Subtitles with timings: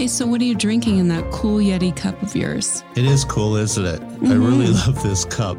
[0.00, 2.84] Okay, so what are you drinking in that cool Yeti cup of yours?
[2.94, 4.00] It is cool, isn't it?
[4.00, 4.92] I really mm-hmm.
[4.92, 5.58] love this cup.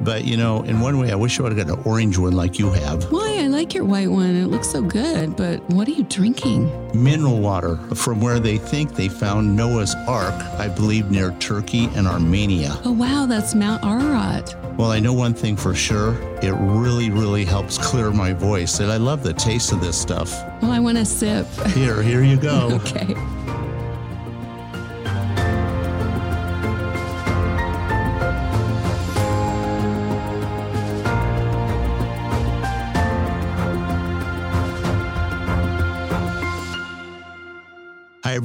[0.00, 2.32] But, you know, in one way, I wish I would have got an orange one
[2.32, 3.04] like you have.
[3.10, 3.38] Why?
[3.40, 4.36] I like your white one.
[4.36, 6.70] It looks so good, but what are you drinking?
[6.94, 12.06] Mineral water from where they think they found Noah's Ark, I believe near Turkey and
[12.06, 12.78] Armenia.
[12.84, 14.54] Oh, wow, that's Mount Ararat.
[14.76, 16.14] Well, I know one thing for sure.
[16.40, 18.78] It really, really helps clear my voice.
[18.78, 20.30] And I love the taste of this stuff.
[20.62, 21.46] Well, I want to sip.
[21.74, 22.70] Here, here you go.
[22.84, 23.14] okay.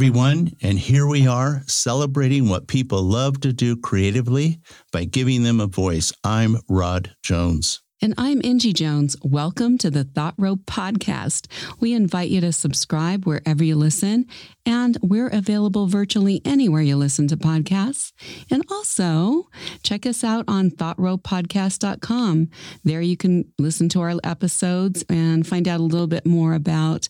[0.04, 0.52] Everyone.
[0.62, 4.60] And here we are celebrating what people love to do creatively
[4.92, 6.12] by giving them a voice.
[6.26, 7.82] I'm Rod Jones.
[8.04, 9.16] And I'm Angie Jones.
[9.24, 11.48] Welcome to the Thought Rope Podcast.
[11.80, 14.26] We invite you to subscribe wherever you listen,
[14.66, 18.12] and we're available virtually anywhere you listen to podcasts.
[18.52, 19.48] And also,
[19.84, 22.50] check us out on thoughtropepodcast.com.
[22.84, 27.08] There you can listen to our episodes and find out a little bit more about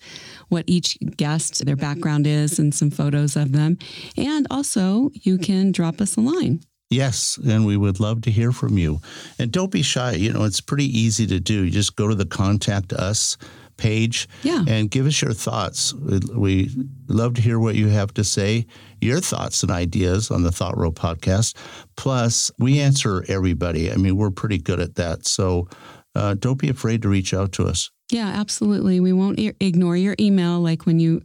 [0.49, 3.79] what each guest, their background is, and some photos of them.
[4.15, 6.61] And also, you can drop us a line.
[6.93, 8.99] Yes, and we would love to hear from you.
[9.39, 10.11] And don't be shy.
[10.13, 11.63] You know, it's pretty easy to do.
[11.65, 13.37] You just go to the contact us
[13.75, 14.63] page Yeah.
[14.67, 15.93] and give us your thoughts.
[15.95, 16.69] We-
[17.07, 18.65] love to hear what you have to say,
[19.01, 21.55] your thoughts and ideas on the Thought Row podcast.
[21.97, 23.91] Plus, we answer everybody.
[23.91, 25.25] I mean, we're pretty good at that.
[25.27, 25.67] So
[26.15, 27.89] uh, don't be afraid to reach out to us.
[28.11, 28.99] Yeah, absolutely.
[28.99, 30.59] We won't ignore your email.
[30.61, 31.23] Like when you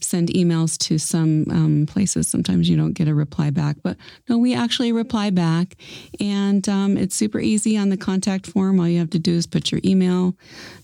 [0.00, 3.76] send emails to some um, places, sometimes you don't get a reply back.
[3.82, 3.96] But
[4.28, 5.76] no, we actually reply back.
[6.20, 8.80] And um, it's super easy on the contact form.
[8.80, 10.36] All you have to do is put your email,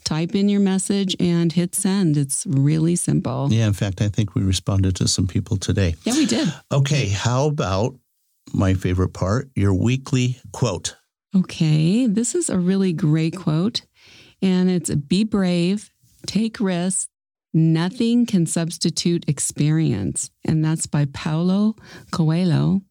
[0.04, 2.16] type in your message, and hit send.
[2.16, 3.48] It's really simple.
[3.50, 5.94] Yeah, in fact, I think we responded to some people today.
[6.04, 6.52] Yeah, we did.
[6.72, 7.96] Okay, how about
[8.52, 10.96] my favorite part, your weekly quote?
[11.36, 13.82] Okay, this is a really great quote.
[14.42, 15.90] And it's be brave,
[16.26, 17.08] take risks.
[17.52, 20.30] Nothing can substitute experience.
[20.44, 21.74] And that's by Paulo
[22.10, 22.82] Coelho.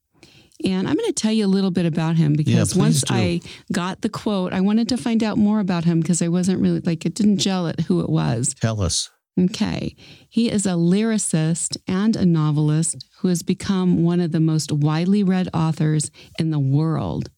[0.65, 3.13] And I'm going to tell you a little bit about him because please once do.
[3.13, 6.59] I got the quote, I wanted to find out more about him because I wasn't
[6.59, 8.53] really like, it didn't gel at who it was.
[8.59, 9.09] Tell us.
[9.39, 9.95] Okay.
[10.27, 15.23] He is a lyricist and a novelist who has become one of the most widely
[15.23, 17.29] read authors in the world.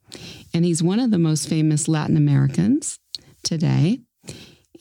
[0.52, 2.98] And he's one of the most famous Latin Americans
[3.44, 4.00] today.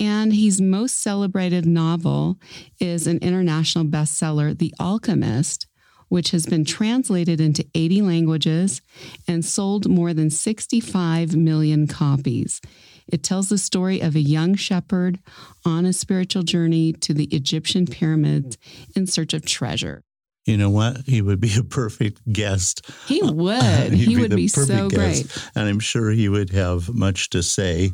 [0.00, 2.38] And his most celebrated novel
[2.80, 5.66] is an international bestseller, The Alchemist,
[6.08, 8.80] which has been translated into 80 languages
[9.28, 12.62] and sold more than 65 million copies.
[13.06, 15.20] It tells the story of a young shepherd
[15.64, 18.56] on a spiritual journey to the Egyptian pyramids
[18.96, 20.02] in search of treasure.
[20.46, 21.02] You know what?
[21.06, 22.90] He would be a perfect guest.
[23.06, 23.62] He would.
[23.92, 25.48] He'd he would be so guest, great.
[25.54, 27.92] And I'm sure he would have much to say.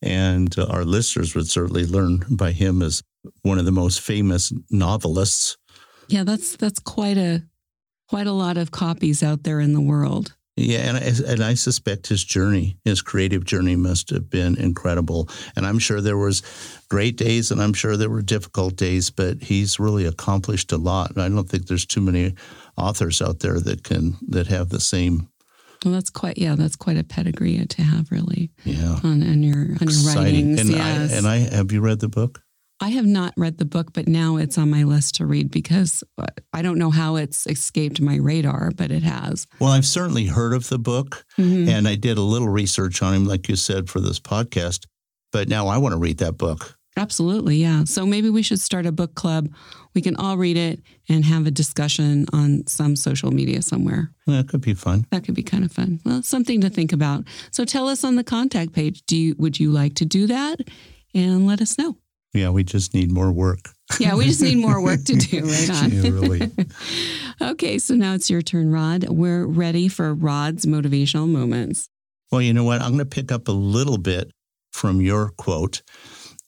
[0.00, 3.02] And uh, our listeners would certainly learn by him as
[3.42, 5.56] one of the most famous novelists.
[6.08, 7.42] Yeah, that's that's quite a
[8.08, 10.34] quite a lot of copies out there in the world.
[10.60, 15.28] Yeah, and I, and I suspect his journey, his creative journey, must have been incredible.
[15.54, 16.42] And I'm sure there was
[16.88, 19.08] great days, and I'm sure there were difficult days.
[19.10, 21.10] But he's really accomplished a lot.
[21.12, 22.34] And I don't think there's too many
[22.76, 25.28] authors out there that can that have the same.
[25.84, 29.54] Well, that's quite yeah, that's quite a pedigree to have really Yeah, on, on your
[29.62, 30.24] on your exciting.
[30.24, 30.60] writings.
[30.60, 31.12] And yes.
[31.12, 32.42] I and I have you read the book?
[32.80, 36.04] I have not read the book, but now it's on my list to read because
[36.16, 39.46] uh, I don't know how it's escaped my radar, but it has.
[39.58, 41.68] Well, I've certainly heard of the book, Mhm.
[41.68, 44.86] and I did a little research on him, like you said, for this podcast.
[45.32, 46.76] But now I want to read that book.
[46.96, 47.84] Absolutely, yeah.
[47.84, 49.48] So maybe we should start a book club.
[49.94, 54.10] We can all read it and have a discussion on some social media somewhere.
[54.26, 55.06] That could be fun.
[55.10, 56.00] That could be kind of fun.
[56.04, 57.24] Well, something to think about.
[57.52, 59.02] So tell us on the contact page.
[59.06, 60.60] Do you would you like to do that?
[61.14, 61.96] And let us know.
[62.34, 63.70] Yeah, we just need more work.
[63.98, 65.46] Yeah, we just need more work to do.
[65.46, 65.90] Right on.
[65.90, 66.50] Yeah, really.
[67.40, 69.08] okay, so now it's your turn, Rod.
[69.08, 71.88] We're ready for Rod's motivational moments.
[72.30, 72.82] Well, you know what?
[72.82, 74.30] I'm going to pick up a little bit
[74.72, 75.82] from your quote.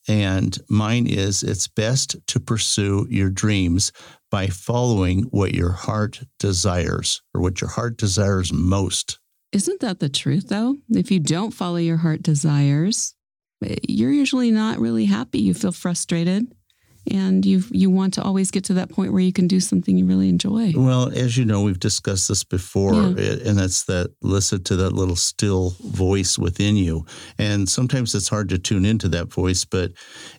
[0.08, 3.92] And mine is it's best to pursue your dreams
[4.30, 9.18] by following what your heart desires or what your heart desires most.
[9.52, 10.76] Isn't that the truth, though?
[10.90, 13.14] If you don't follow your heart desires,
[13.88, 15.40] you're usually not really happy.
[15.40, 16.46] You feel frustrated
[17.10, 19.96] and you you want to always get to that point where you can do something
[19.96, 20.72] you really enjoy.
[20.76, 23.36] Well, as you know, we've discussed this before, Yeah.
[23.46, 27.06] and that's that listen to that little still voice within you.
[27.38, 29.92] And sometimes it's hard to tune into that voice, but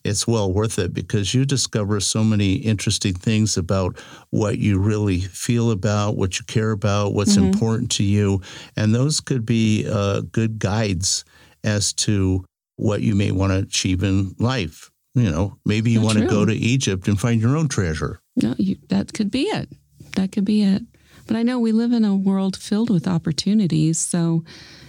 [0.04, 5.22] it's well worth it because you discover so many interesting things about what you really
[5.22, 7.46] feel about, what you care about, what's Mhm.
[7.46, 8.40] important to you.
[8.78, 11.26] And those could be uh, good guides
[11.64, 12.46] as to
[12.82, 14.90] what you may want to achieve in life.
[15.14, 18.22] You know, maybe you want to go to Egypt and find your own treasure.
[18.36, 19.70] No, you, that could be it.
[20.16, 20.82] That could be it.
[21.28, 24.44] But I know we live in a world filled with opportunities, so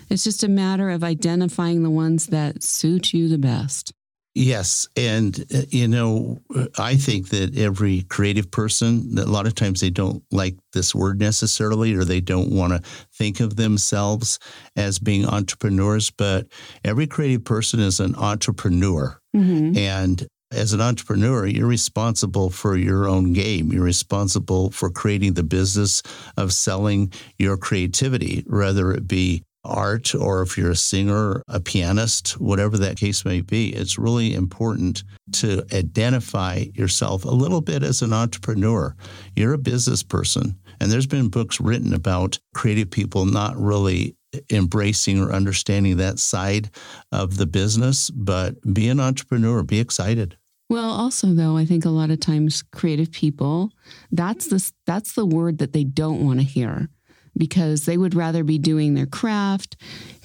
[0.09, 3.93] it's just a matter of identifying the ones that suit you the best.
[4.34, 6.40] Yes, and uh, you know,
[6.79, 11.20] I think that every creative person, a lot of times they don't like this word
[11.20, 14.38] necessarily, or they don't want to think of themselves
[14.75, 16.11] as being entrepreneurs.
[16.11, 16.46] But
[16.82, 19.79] every creative person is an entrepreneur, Mm-hmm.
[19.79, 23.73] and as an entrepreneur, you're responsible for your own game.
[23.73, 26.02] You're responsible for creating the business
[26.37, 32.41] of selling your creativity, whether it be art or if you're a singer, a pianist,
[32.41, 33.70] whatever that case may be.
[33.70, 38.94] It's really important to identify yourself a little bit as an entrepreneur.
[39.37, 40.59] You're a business person.
[40.81, 44.17] And there's been books written about creative people not really
[44.50, 46.70] embracing or understanding that side
[47.12, 50.37] of the business, but be an entrepreneur, be excited.
[50.69, 53.73] Well, also though, I think a lot of times creative people,
[54.11, 56.88] that's the that's the word that they don't want to hear
[57.37, 59.76] because they would rather be doing their craft,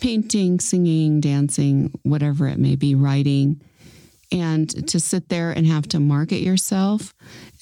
[0.01, 3.61] painting, singing, dancing, whatever it may be, writing.
[4.31, 7.13] And to sit there and have to market yourself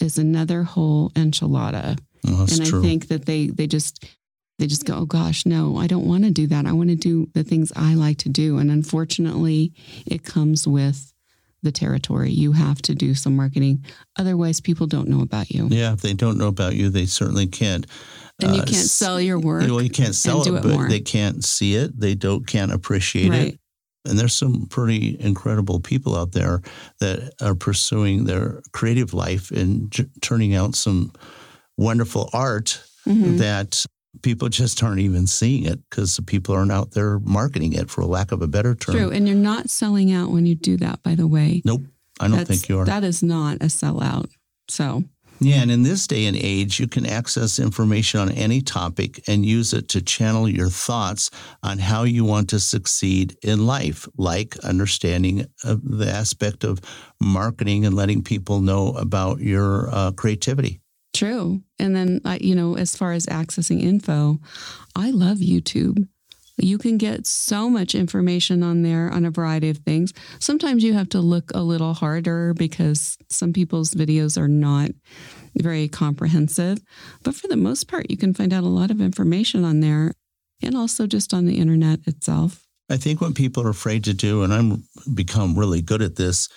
[0.02, 2.00] is another whole enchilada.
[2.28, 2.80] Oh, and true.
[2.80, 4.04] I think that they they just
[4.58, 6.66] they just go, oh gosh, no, I don't want to do that.
[6.66, 8.58] I want to do the things I like to do.
[8.58, 9.74] And unfortunately,
[10.06, 11.14] it comes with
[11.66, 12.32] the territory.
[12.32, 13.84] You have to do some marketing.
[14.18, 15.68] Otherwise, people don't know about you.
[15.70, 17.86] yeah, if they don't know about you, they certainly can't.
[18.42, 19.64] And you uh, can't sell your work.
[19.64, 20.88] Well, you can't sell it, it but more.
[20.88, 22.00] they can't see it.
[22.00, 23.54] They don't can't appreciate right.
[23.54, 23.60] it.
[24.08, 26.62] And there's some pretty incredible people out there
[27.00, 31.12] that are pursuing their creative life and j- turning out some
[31.78, 33.38] wonderful art Mhm.
[33.40, 33.86] that
[34.22, 38.04] people just aren't even seeing it because the people aren't out there marketing it, for
[38.06, 38.96] lack of a better term.
[38.96, 39.12] True.
[39.12, 41.62] And you're not selling out when you do that, by the way.
[41.66, 41.86] Nope,
[42.20, 42.86] I don't That's- think you are.
[42.86, 44.30] That is not a sellout.
[44.68, 45.04] So,
[45.42, 49.46] Yeah, and in this day and age, you can access information on any topic and
[49.46, 51.30] use it to channel your thoughts
[51.62, 56.80] on how you want to succeed in life, like understanding the aspect of
[57.22, 60.80] marketing and letting people know about your uh, creativity.
[61.16, 61.62] True.
[61.80, 64.40] And then, I you know, as far as accessing info,
[64.96, 66.08] I love YouTube.
[66.58, 70.14] You can get so much information on there on a variety of things.
[70.40, 74.92] Sometimes you have to look a little harder because some people's videos are not
[75.58, 76.80] very comprehensive.
[77.24, 80.14] But for the most part, you can find out a lot of information on there
[80.62, 82.66] and also just on the internet itself.
[82.90, 84.84] I think what people are afraid to do, and I'm
[85.14, 86.48] become really good at this,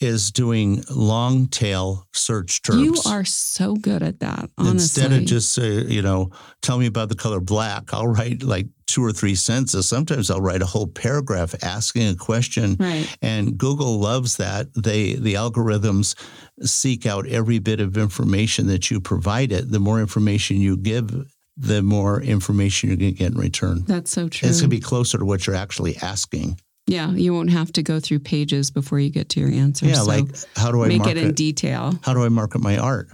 [0.00, 2.82] is doing long tail search terms.
[2.82, 4.72] You are so good at that, honestly.
[5.04, 6.30] Instead of just say, you know,
[6.62, 9.88] tell me about the color black, I'll write like two or three sentences.
[9.88, 12.76] Sometimes I'll write a whole paragraph asking a question.
[12.78, 13.08] right.
[13.22, 14.66] And Google loves that.
[14.74, 16.14] They the algorithms
[16.62, 19.70] seek out every bit of information that you provide it.
[19.70, 21.10] The more information you give,
[21.56, 23.84] the more information you're going to get in return.
[23.86, 24.48] That's so true.
[24.48, 26.58] It's going to be closer to what you're actually asking.
[26.86, 29.86] Yeah, you won't have to go through pages before you get to your answer.
[29.86, 30.26] yeah, so like
[30.56, 31.98] how do I make market it in detail.
[32.02, 33.08] how do I market my art?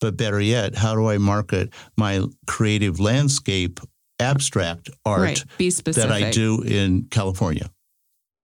[0.00, 3.80] But better yet, how do I market my creative landscape
[4.20, 5.44] abstract art right.
[5.56, 6.10] Be specific.
[6.10, 7.70] that I do in California?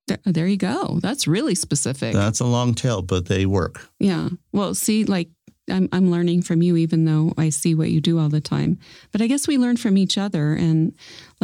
[0.07, 0.99] There, there you go.
[1.01, 2.13] That's really specific.
[2.13, 3.89] That's a long tail, but they work.
[3.99, 4.29] yeah.
[4.53, 5.29] Well, see, like
[5.71, 8.79] I'm I'm learning from you, even though I see what you do all the time.
[9.13, 10.95] But I guess we learn from each other, and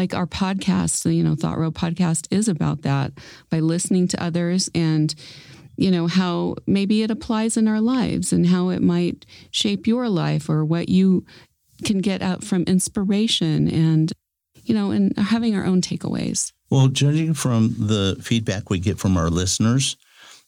[0.00, 3.12] like our podcast, you know, Thought Row podcast is about that
[3.50, 5.14] by listening to others and
[5.76, 10.08] you know how maybe it applies in our lives and how it might shape your
[10.08, 11.26] life or what you
[11.84, 14.12] can get out from inspiration and
[14.64, 16.50] you know and having our own takeaways.
[16.70, 19.98] Well, judging from the feedback we get from our listeners,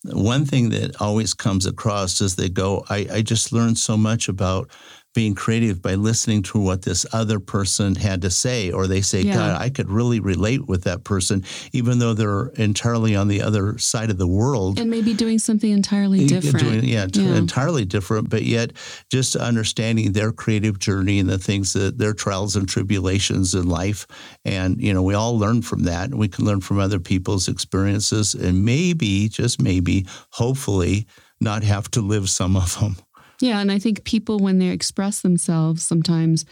[0.05, 4.29] one thing that always comes across is they go, I, I just learned so much
[4.29, 4.71] about
[5.15, 8.71] being creative by listening to what this other person had to say.
[8.71, 9.35] Or they say, Yeah.
[9.35, 13.77] God, I could really relate with that person, even though they're entirely on the other
[13.79, 14.79] side of the world.
[14.79, 17.37] and maybe doing something entirely different Doing, yeah, Yeah.
[17.37, 18.73] entirely different, but yet
[19.11, 24.07] just understanding their creative journey and the things that their trials and tribulations in life.
[24.45, 26.11] And, you know, we all learn from that.
[26.11, 31.07] And we can learn from other people's experiences and maybe, just maybe, hopefully,
[31.41, 32.97] not have to live some of them.
[33.43, 36.47] Yeah, and I think people, when they express themselves sometimes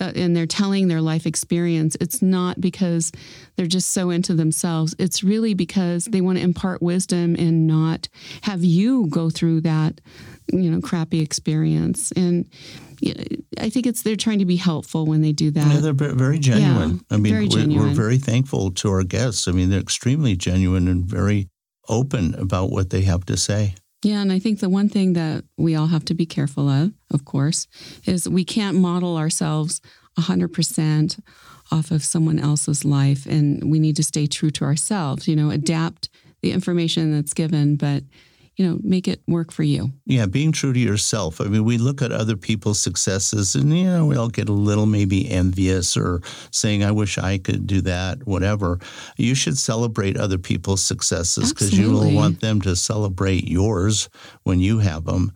[0.00, 3.10] uh, and they're telling their life experience, it's not because
[3.56, 4.94] they're just so into themselves.
[4.98, 8.10] It's really because they want to impart wisdom and not
[8.42, 10.02] have you go through that,
[10.52, 12.12] you know, crappy experience.
[12.12, 12.46] And
[13.58, 15.66] I think it's they're trying to be helpful when they do that.
[15.66, 16.96] Yeah, they're very genuine.
[17.10, 17.88] Yeah, I mean, very we're, genuine.
[17.88, 19.48] we're very thankful to our guests.
[19.48, 21.48] I mean, they're extremely genuine and very
[21.88, 23.74] open about what they have to say.
[24.06, 26.92] Yeah, and I think the one thing that we all have to be careful of,
[27.10, 27.66] of course,
[28.04, 29.80] is we can't model ourselves
[30.16, 31.18] 100%
[31.72, 33.26] off of someone else's life.
[33.26, 36.08] And we need to stay true to ourselves, you know, adapt
[36.40, 38.04] the information that's given, but,
[38.56, 39.92] you know, make it work for you.
[40.06, 41.40] Yeah, being true to yourself.
[41.40, 44.52] I mean, we look at other people's successes and, you know, we all get a
[44.52, 48.78] little maybe envious or saying, I wish I could do that, whatever.
[49.18, 54.08] You should celebrate other people's successes because you will want them to celebrate yours
[54.44, 55.32] when you have them.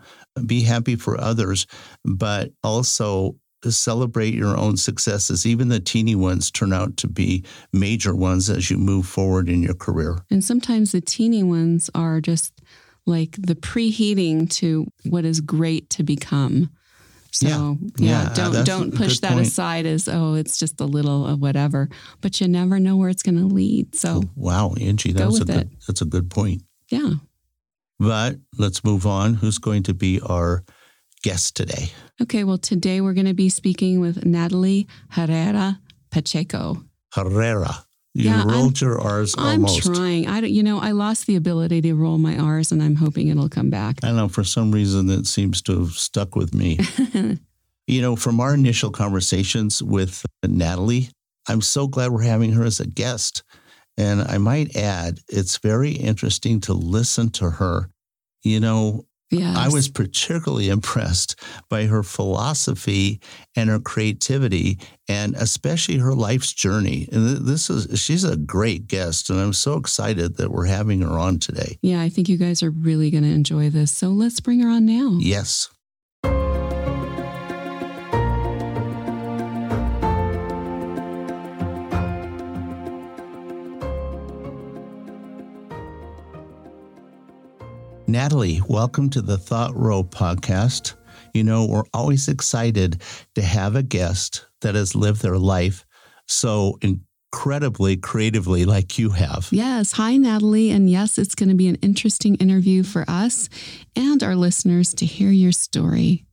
[0.47, 1.67] Be happy for others,
[2.05, 3.37] but also
[3.69, 5.45] celebrate your own successes.
[5.45, 9.63] Even the teeny ones turn out to be major ones as you move forward in
[9.63, 10.21] your career.
[10.31, 12.55] And sometimes the teeny ones are just
[13.07, 16.71] like the preheating to what is great to become.
[17.33, 17.75] So Yeah.
[17.97, 19.47] yeah, Yeah, don't don't push that point.
[19.47, 21.89] aside as oh it's just a little of whatever,
[22.21, 23.95] but you never know where it's going to lead.
[23.95, 26.63] So oh, Wow, Angie, that's a good, that's a good point.
[26.91, 27.15] yeah,
[27.99, 29.35] But let's move on.
[29.35, 30.65] Who's going to be our
[31.23, 31.91] guest today?
[32.23, 32.45] okay.
[32.45, 35.81] Well, today we're going to be speaking with Natalie Herrera
[36.11, 36.83] Pacheco.
[37.15, 37.85] Herrera.
[38.15, 39.83] You Yeah, I'm- rolled your R's I'm almost.
[39.85, 40.27] trying.
[40.27, 43.29] I don't, you know I lost the ability to roll my R's, and I'm hoping
[43.29, 44.01] it'll come back.
[44.03, 46.79] I know, for some reason it seems to have stuck with me.
[47.87, 51.11] you know, from our initial conversations with Natalie,
[51.49, 53.43] I'm so glad we're having her as a guest.
[53.97, 57.91] And I might add, it's very interesting to listen to her.
[58.43, 63.21] You know, yeah, I was particularly impressed by her philosophy
[63.57, 67.09] and her creativity and especially her life's journey.
[67.13, 71.19] And this is she's a great guest and I'm so excited that we're having her
[71.19, 71.79] on today.
[71.83, 73.93] Yeah, I think you guys are really going to enjoy this.
[73.97, 75.17] So let's bring her on now.
[75.21, 75.71] Yes.
[88.11, 90.95] Natalie, welcome to the Thought Row podcast.
[91.33, 93.03] You know, we're always excited
[93.37, 95.87] to have a guest that has lived their life
[96.27, 99.47] so incredibly creatively like you have.
[99.53, 99.93] Yes.
[99.93, 100.71] Hi, Natalie.
[100.71, 103.49] And yes, it's going to be an interesting interview for us
[103.95, 106.27] and our listeners to hear your story.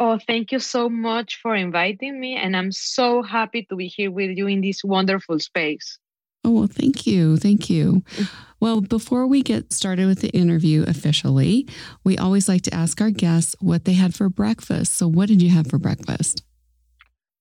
[0.00, 2.34] Oh, thank you so much for inviting me.
[2.34, 6.00] And I'm so happy to be here with you in this wonderful space.
[6.44, 7.36] Oh, well, thank you.
[7.36, 8.02] Thank you.
[8.60, 11.68] Well, before we get started with the interview officially,
[12.04, 14.94] we always like to ask our guests what they had for breakfast.
[14.96, 16.42] So, what did you have for breakfast?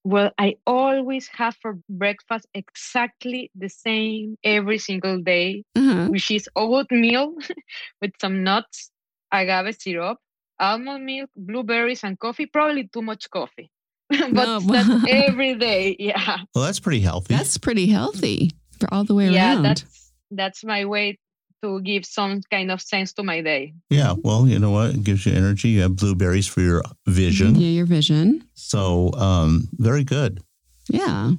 [0.04, 6.08] Well, I always have for breakfast exactly the same every single day, Uh-huh.
[6.08, 7.36] which is oatmeal
[8.02, 8.90] with some nuts,
[9.32, 10.18] agave syrup,
[10.60, 12.46] almond milk, blueberries, and coffee.
[12.46, 13.70] Probably too much coffee,
[14.10, 15.96] but No, that's every day.
[16.00, 17.34] Yeah, Well, that's pretty healthy.
[17.36, 19.64] That's pretty healthy for all the way yeah, around.
[19.64, 21.18] that's that's my way
[21.64, 23.74] to give some kind of sense to my day.
[23.90, 24.14] yeah.
[24.16, 24.92] Well, you know what?
[24.92, 25.70] It gives you energy.
[25.70, 27.56] You have blueberries for your vision.
[27.56, 28.48] Yeah, your vision.
[28.54, 30.42] So, um, very good.
[30.90, 31.32] Yeah.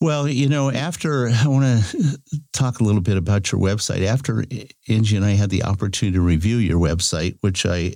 [0.00, 2.18] Well, you know, after I want to
[2.52, 4.06] talk a little bit about your website.
[4.06, 4.44] After
[4.88, 7.94] Angie and I had the opportunity to review your website, which I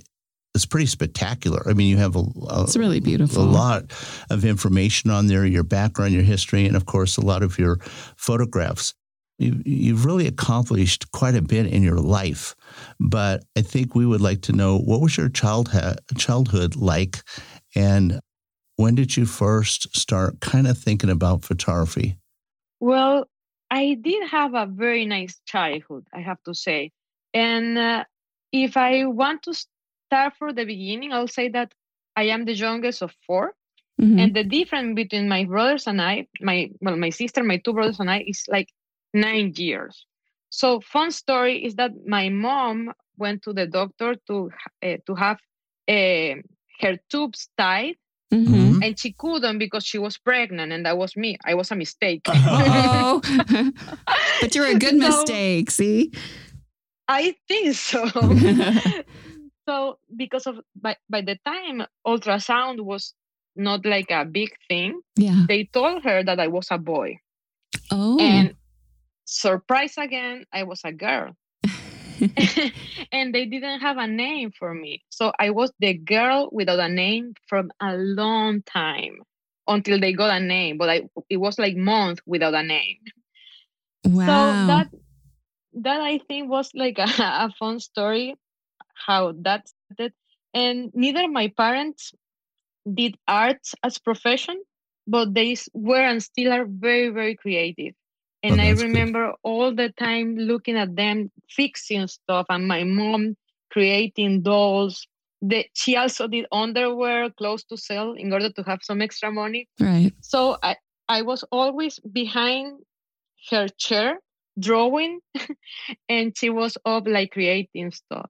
[0.55, 1.61] is pretty spectacular.
[1.69, 3.43] I mean, you have a, a, It's really beautiful.
[3.43, 3.91] a lot
[4.29, 7.77] of information on there, your background, your history, and of course, a lot of your
[8.17, 8.93] photographs.
[9.37, 12.55] You, you've really accomplished quite a bit in your life,
[12.99, 15.69] but I think we would like to know what was your child
[16.17, 17.21] childhood like,
[17.75, 18.21] and
[18.77, 22.17] when did you first start kind of thinking about photography?
[22.79, 23.27] Well,
[23.69, 26.91] I did have a very nice childhood, I have to say.
[27.33, 28.03] And uh,
[28.51, 29.53] if I want to
[30.15, 31.73] start from the beginning, I'll say that
[32.15, 33.51] I am the youngest of 4
[34.01, 34.19] Mhm.
[34.21, 37.99] and the difference between my brothers and I, my well, my sister, my two brothers
[37.99, 38.69] and I, is like
[39.13, 39.95] nine years.
[40.49, 42.77] So fun story is that my mom
[43.23, 44.35] went to the doctor to
[44.87, 45.39] uh, to have
[45.95, 46.33] uh,
[46.81, 47.95] her tubes tied,
[48.33, 48.47] Mhm.
[48.47, 48.83] Mhm.
[48.85, 51.31] and she couldn't because she was pregnant, and that was me.
[51.51, 52.23] I was a mistake.
[52.27, 53.21] Oh,
[54.41, 55.67] but you're a good So- mistake.
[55.71, 56.11] See?
[57.07, 58.01] I think so.
[59.67, 63.13] so because of by, by the time ultrasound was
[63.55, 65.45] not like a big thing, yeah.
[65.47, 67.19] they told her that I was a boy.
[67.91, 68.17] Oh.
[68.19, 68.55] And
[69.25, 71.35] surprise again, I was a girl.
[73.11, 75.03] and they didn't have a name for me.
[75.09, 79.17] So I was the girl without a name from a long time
[79.67, 80.77] until they got a name.
[80.77, 82.97] But I it was like months without a name.
[84.05, 84.25] Wow.
[84.25, 84.87] So that
[85.81, 88.35] that I think was like a, a fun story
[88.95, 90.13] how that started.
[90.53, 92.13] And neither my parents
[92.91, 94.61] did art as profession,
[95.07, 97.93] but they were and still are very, very creative.
[98.43, 98.87] And Oh, I that's good.
[98.87, 103.35] remember all the time looking at them fixing stuff and my mom
[103.71, 105.07] creating dolls.
[105.41, 109.67] The, she also did underwear, clothes to sell in order to have some extra money.
[109.79, 110.13] Right.
[110.21, 112.79] So I, I was always behind
[113.49, 114.19] her chair
[114.59, 115.19] drawing
[116.09, 118.29] and she was up like creating stuff.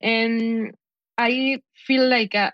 [0.00, 0.74] And
[1.18, 2.50] I feel like a,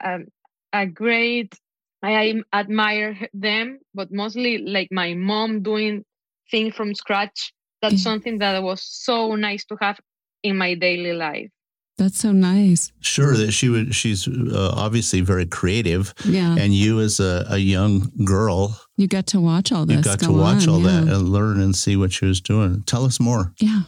[0.73, 1.55] a, a great,
[2.03, 6.05] I admire them, but mostly like my mom doing
[6.51, 7.53] things from scratch.
[7.81, 8.01] That's Yeah.
[8.13, 9.99] something that was so nice to have
[10.43, 11.51] in my daily life.
[11.99, 12.91] That's so nice.
[13.01, 13.95] Sure, that she would.
[13.95, 16.57] She's uh, obviously very creative, Yeah.
[16.59, 19.97] and you, as a, a young girl, You got to watch all this.
[19.99, 22.83] you got to watch on, all that and learn and see what she was doing.
[22.87, 23.53] Tell us more.
[23.61, 23.83] Yeah.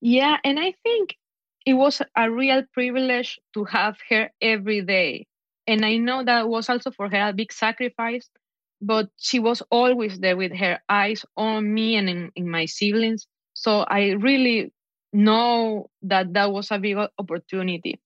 [0.00, 1.14] Yeah, and I think
[1.66, 5.26] it was a real privilege to have her every day.
[5.66, 8.28] And I know that was also for her a big sacrifice,
[8.80, 13.26] but she was always there with her eyes on me and in, in my siblings.
[13.54, 14.72] So I really
[15.12, 18.00] know that that was a big opportunity.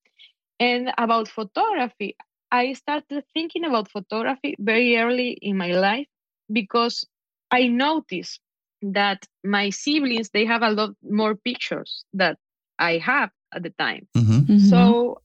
[0.60, 2.16] And about photography,
[2.50, 6.06] I started thinking about photography very early in my life
[6.52, 7.06] because
[7.50, 8.40] I noticed
[8.82, 12.38] that my siblings they have a lot more pictures that
[12.78, 14.08] I have at the time.
[14.14, 14.60] hmm Mhm.
[14.70, 15.22] So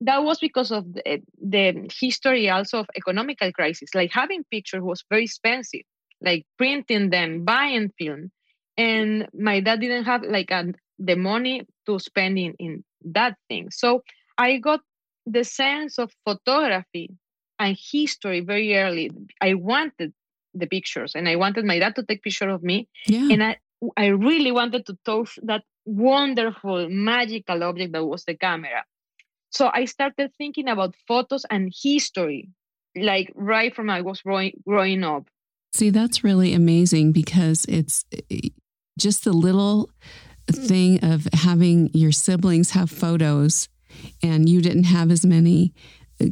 [0.00, 3.94] that was because of the, the history also of economical crisis.
[3.94, 5.82] Like having pictures was very expensive,
[6.20, 8.30] like printing them, buying film.
[8.76, 13.70] And my dad didn't have like a, the money to spend in, in that thing.
[13.70, 14.02] So
[14.36, 14.80] I got
[15.26, 17.10] the sense of photography
[17.58, 19.10] and history very early.
[19.40, 20.12] I wanted
[20.54, 23.28] the pictures and I wanted my dad to take picture of me yeah.
[23.30, 23.56] and I
[23.96, 28.84] I really wanted to touch that wonderful magical object that was the camera.
[29.50, 32.50] So I started thinking about photos and history,
[32.96, 35.28] like right from I was growing growing up.
[35.72, 38.04] See, that's really amazing because it's
[38.98, 39.90] just the little
[40.50, 43.68] thing of having your siblings have photos
[44.22, 45.72] and you didn't have as many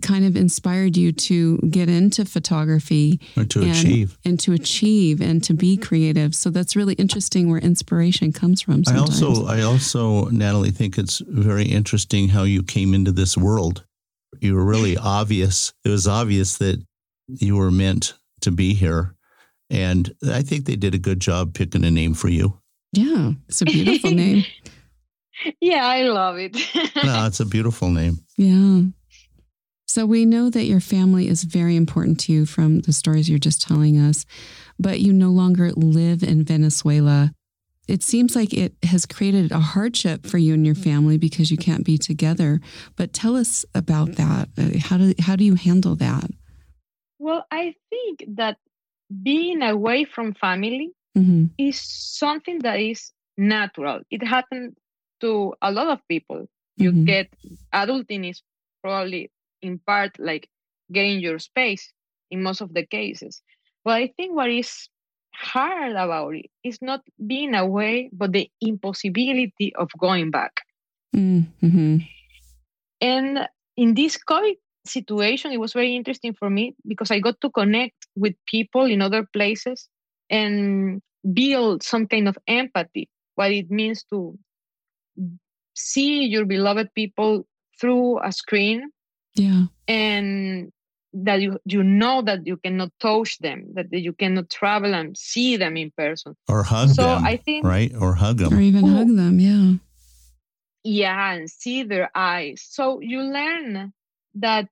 [0.03, 4.19] kind of inspired you to get into photography Or to and, achieve.
[4.25, 6.35] and to achieve and to be creative.
[6.35, 8.83] So that's really interesting where inspiration comes from.
[8.89, 13.85] I also, I also, Natalie, think it's very interesting how you came into this world.
[14.41, 15.73] You were really obvious.
[15.85, 16.85] It was obvious that
[17.29, 19.15] you were meant to be here,
[19.71, 22.59] and I think they did a good job picking a name for you.
[22.93, 24.45] yeah, it's a beautiful name.
[25.61, 26.55] Yeah, I love it.
[27.05, 28.21] No, it's a beautiful name.
[28.39, 28.85] Yeah.
[29.87, 33.39] So we know that your family is very important to you from the stories you're
[33.39, 34.27] just telling us,
[34.79, 37.33] but you no longer live in Venezuela.
[37.87, 41.57] It seems like it has created a hardship for you and your family because you
[41.57, 42.61] can't be together.
[42.97, 44.49] But tell us about that.
[44.59, 46.29] Uh, How do how do you handle that?
[47.19, 48.59] well, I think that
[49.23, 54.01] being away from family hmm is something that is natural.
[54.11, 54.75] It happens
[55.23, 56.49] to a lot of people.
[56.77, 57.07] You Mhm.
[57.07, 57.33] get
[57.73, 58.43] adulting is
[58.83, 59.31] probably
[59.63, 60.49] in part like
[60.93, 61.93] getting your space
[62.31, 63.43] in most of the cases.
[63.85, 64.89] But I think what is
[65.35, 70.63] hard about it is not being away, but the impossibility of going back.
[71.15, 71.99] Mm-hmm.
[73.01, 77.51] And in this COVID situation, it was very interesting for me because I got to
[77.51, 79.89] connect with people in other places
[80.31, 84.39] and build some kind of empathy, what it means to
[85.75, 87.47] see your beloved people
[87.79, 88.91] through a screen
[89.37, 89.65] Yeah.
[89.89, 90.73] and
[91.13, 95.57] that you you know that you cannot touch them, that you cannot travel and see
[95.57, 96.35] them in person.
[96.49, 97.93] Or hug so them, I think right?
[97.99, 98.53] Or hug them.
[98.55, 98.89] Or even Oh.
[98.99, 99.41] hug them.
[99.41, 99.79] Yeah.
[100.85, 103.93] yeah and see their eyes so you learn
[104.35, 104.69] that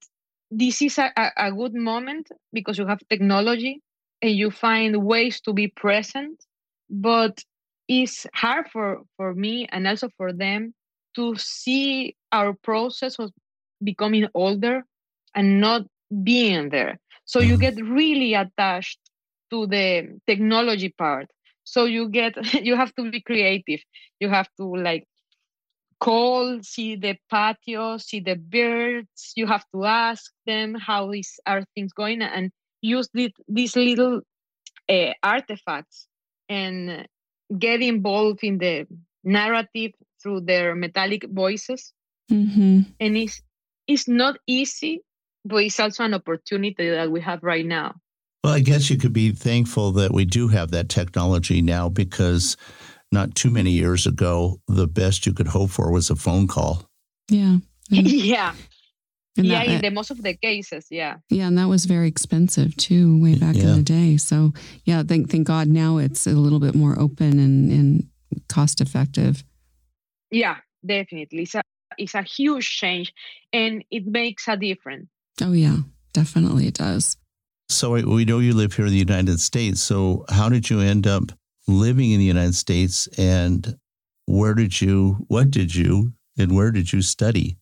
[0.50, 3.80] this is a, a, a good moment because you have technology
[4.22, 6.44] and you find ways to be present
[6.88, 7.42] but
[7.88, 10.72] it's hard for for me and also for them
[11.16, 13.30] to see our process of
[13.84, 14.84] becoming older
[15.34, 15.82] and not
[16.22, 17.60] being there so you Mhm.
[17.60, 19.00] get really attached
[19.50, 21.28] to the technology part
[21.64, 22.34] so you get
[22.68, 23.80] you have to be creative
[24.20, 25.06] you have to like
[26.00, 29.32] call, see the patio, see the birds.
[29.36, 32.50] You have to ask them how is are things going, and
[32.82, 34.22] use the, these little
[34.88, 36.08] uh, artifacts
[36.48, 37.06] and
[37.58, 38.86] get involved in the
[39.24, 39.92] narrative
[40.22, 41.92] through their metallic voices.
[42.30, 42.80] Mm-hmm.
[43.00, 43.42] And it's,
[43.86, 45.02] it's not easy,
[45.44, 47.94] but it's also an opportunity that we have right now.
[48.42, 52.56] Well, I guess you could be thankful that we do have that technology now because
[53.10, 56.88] not too many years ago, the best you could hope for was a phone call.
[57.28, 57.58] Yeah.
[57.90, 58.54] And, yeah.
[59.36, 61.16] and yeah, that- in uh, the most of the cases, yeah.
[61.28, 63.64] yeah, and that was very expensive too, way back Yeah.
[63.64, 64.16] in the day.
[64.16, 64.52] So
[64.84, 68.08] yeah, thank thank God now it's a little bit more open and, and
[68.48, 69.44] cost effective.
[70.30, 71.42] Yeah, definitely.
[71.42, 71.54] It's
[71.98, 73.12] a, it's a huge change
[73.52, 75.08] and it makes a difference.
[75.40, 75.78] Oh yeah,
[76.12, 77.16] definitely it does.
[77.68, 79.80] So we- we know you live here in the United States.
[79.80, 81.32] So how did you end up
[81.66, 83.78] living in the United States and
[84.26, 87.56] where did you, what did you, and where did you study?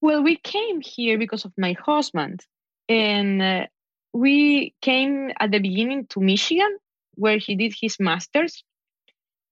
[0.00, 2.44] Well, we came here because of my husband,
[2.88, 3.66] and uh,
[4.12, 6.76] we came at the beginning to Michigan,
[7.14, 8.64] where he did his master's,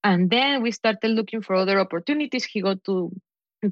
[0.04, 2.44] and then we started looking for other opportunities.
[2.44, 3.12] He got to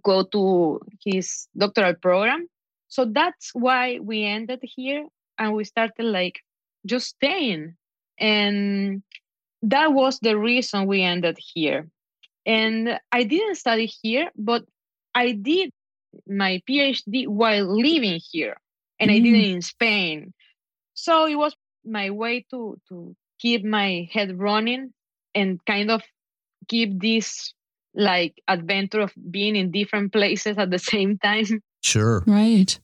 [0.03, 2.48] go to his doctoral program,
[2.88, 5.07] so that's why we ended here,
[5.38, 6.40] and we started like
[6.85, 7.76] just staying,
[8.18, 9.03] and
[9.62, 11.88] that was the reason we ended here.
[12.46, 14.64] And I didn't study here, but
[15.14, 15.70] I did
[16.26, 18.57] my PhD while living here,
[18.98, 19.64] and I did it in mm.
[19.64, 20.33] Spain.
[20.94, 24.92] So it was my way to to keep my head running
[25.35, 26.03] and kind of
[26.68, 27.55] keep this
[27.94, 31.62] like adventure of being in different places at the same time.
[31.83, 32.22] Sure.
[32.26, 32.79] Right.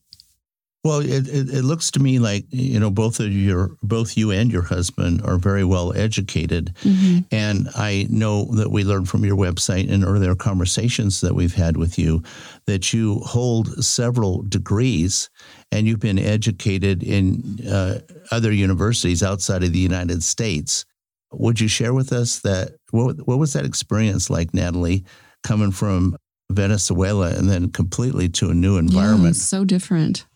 [0.87, 4.31] Well, it, it, it looks to me like, you know, both of your, both you
[4.31, 6.77] and your husband are very well educated.
[6.83, 11.57] hmm And I know that we learned from your website and earlier conversations that we've
[11.57, 12.23] had with you
[12.67, 15.29] that you hold several degrees
[15.73, 17.99] and you've been educated in uh,
[18.31, 20.85] other universities outside of the United States.
[21.33, 25.05] Would you share with us that what, what was that experience like, Natalie,
[25.43, 26.17] coming from
[26.51, 29.37] Venezuela and then completely to a new environment?
[29.37, 30.27] it's so different.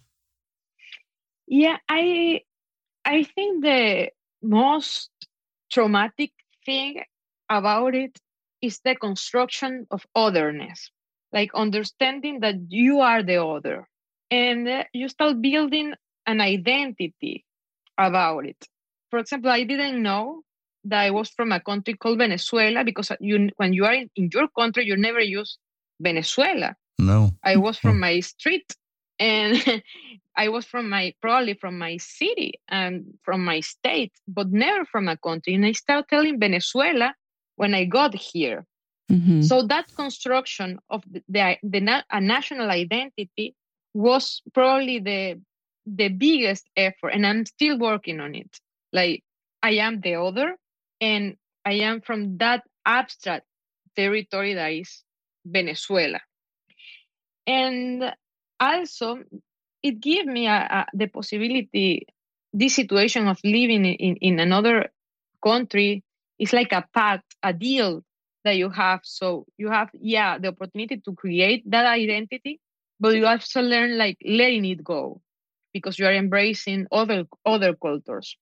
[1.46, 2.42] Yeah, I
[3.04, 4.10] I think the
[4.42, 5.10] most
[5.70, 6.32] traumatic
[6.64, 7.02] thing
[7.48, 8.18] about it
[8.62, 10.90] is the construction of otherness,
[11.32, 13.88] like understanding that you are the other,
[14.30, 15.94] and you start building
[16.26, 17.44] an identity
[17.98, 18.64] about it.
[19.10, 20.42] For example, I didn't know
[20.84, 24.30] that I was from a country called Venezuela because you, when you are in, in
[24.32, 25.58] your country, you never use
[26.00, 26.74] Venezuela.
[26.98, 27.30] No.
[27.44, 28.74] I was from my street
[29.18, 29.82] and
[30.36, 35.08] I was from my probably from my city and from my state, but never from
[35.08, 35.54] a country.
[35.54, 37.14] And I started telling Venezuela
[37.56, 38.64] when I got here.
[39.08, 43.54] hmm So that construction of the, the, the a national identity
[43.94, 45.40] was probably the
[45.86, 48.52] the biggest effort, and I'm still working on it.
[48.92, 49.22] Like
[49.62, 50.56] I am the other,
[51.00, 53.46] and I am from that abstract
[53.96, 55.02] territory that is
[55.44, 56.20] Venezuela.
[57.46, 58.14] And
[58.58, 59.18] also,
[59.82, 62.06] it gave me a, a, the possibility,
[62.52, 64.90] this situation of living in, in another
[65.42, 66.04] country
[66.38, 68.02] is like a pact, a deal
[68.44, 69.00] that you have.
[69.04, 72.60] So you have, yeah, the opportunity to create that identity,
[72.98, 75.20] but you also learn like letting it go
[75.72, 78.36] because you are embracing other other cultures.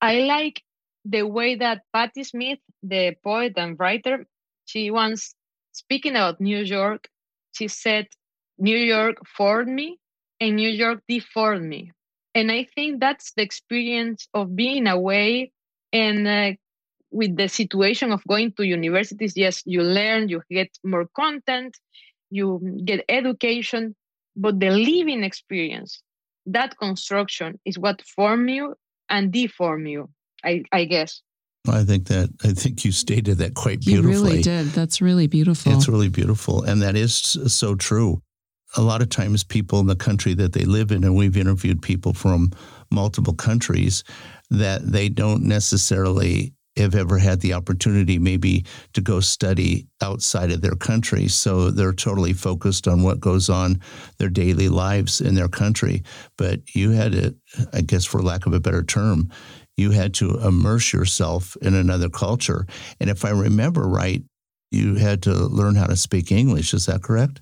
[0.00, 0.62] I like
[1.08, 4.26] the way that Patti Smith, the poet and writer,
[4.66, 5.34] she once
[5.72, 7.08] speaking about New York,
[7.52, 8.06] she said,
[8.58, 9.98] New York formed me
[10.40, 11.92] and New York deformed me.
[12.34, 15.52] And I think that's the experience of being away
[15.92, 16.52] and uh,
[17.10, 19.34] with the situation of going to universities.
[19.36, 21.76] Yes, you learn, you get more content,
[22.30, 23.94] you get education,
[24.36, 26.02] but the living experience,
[26.46, 28.74] that construction is what form you
[29.08, 30.10] and deform you,
[30.44, 31.22] I, I guess.
[31.68, 33.96] I think that I think you stated that quite beautifully.
[33.96, 34.30] You beautifully.
[34.30, 34.66] really did.
[34.72, 35.72] That's really beautiful.
[35.72, 38.22] It's really beautiful, and that is so true.
[38.76, 41.82] A lot of times, people in the country that they live in, and we've interviewed
[41.82, 42.50] people from
[42.90, 44.04] multiple countries,
[44.50, 50.60] that they don't necessarily have ever had the opportunity maybe to go study outside of
[50.60, 51.26] their country.
[51.26, 53.80] So they're totally focused on what goes on
[54.18, 56.02] their daily lives in their country.
[56.36, 57.34] But you had it,
[57.72, 59.30] I guess, for lack of a better term,
[59.76, 62.66] you had to immerse yourself in another culture.
[63.00, 64.22] And if I remember right,
[64.70, 66.74] you had to learn how to speak English.
[66.74, 67.40] Is that correct?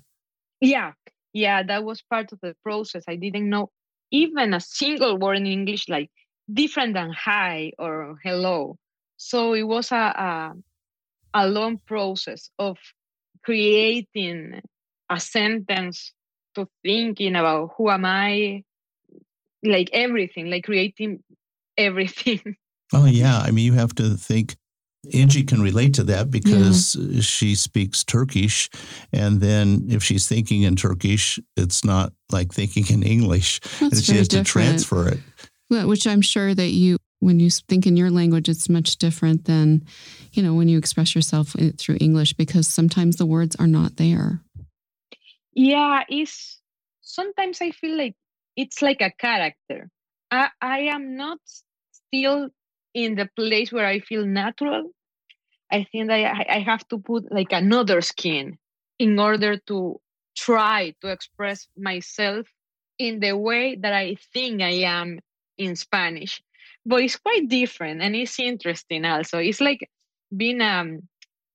[0.61, 0.93] Yeah,
[1.33, 3.03] yeah, that was part of the process.
[3.07, 3.71] I didn't know
[4.11, 6.09] even a single word in English, like
[6.51, 8.77] different than hi or hello.
[9.17, 10.53] So it was a a,
[11.33, 12.77] a long process of
[13.43, 14.61] creating
[15.09, 16.13] a sentence
[16.55, 18.63] to thinking about who am I,
[19.63, 21.23] like everything, like creating
[21.77, 22.55] everything.
[22.93, 23.39] Oh, yeah.
[23.39, 24.55] I mean, you have to think
[25.11, 27.19] Angie can relate to that because yeah.
[27.21, 28.69] she speaks Turkish.
[29.11, 33.59] And then if she's thinking in Turkish, it's not like thinking in English.
[33.59, 34.47] That's and she has different.
[34.47, 35.19] to transfer it.
[35.69, 39.45] Well, which I'm sure that you, when you think in your language, it's much different
[39.45, 39.83] than,
[40.33, 43.97] you know, when you express yourself eh, through English because sometimes the words are not
[43.97, 44.41] there.
[45.53, 46.61] Yeah, it's
[47.01, 48.15] sometimes I feel like
[48.55, 49.89] it's like a character.
[50.29, 51.39] I, I am not
[52.15, 52.49] still
[52.93, 54.91] in the place where I feel natural.
[55.71, 58.57] I think that I, I have to put like another skin
[58.99, 59.99] in order to
[60.37, 62.47] try to express myself
[62.97, 65.19] in the way that I think I am
[65.57, 66.41] in Spanish.
[66.85, 69.39] But it's quite different and it's interesting also.
[69.39, 69.89] It's like
[70.35, 71.01] being um,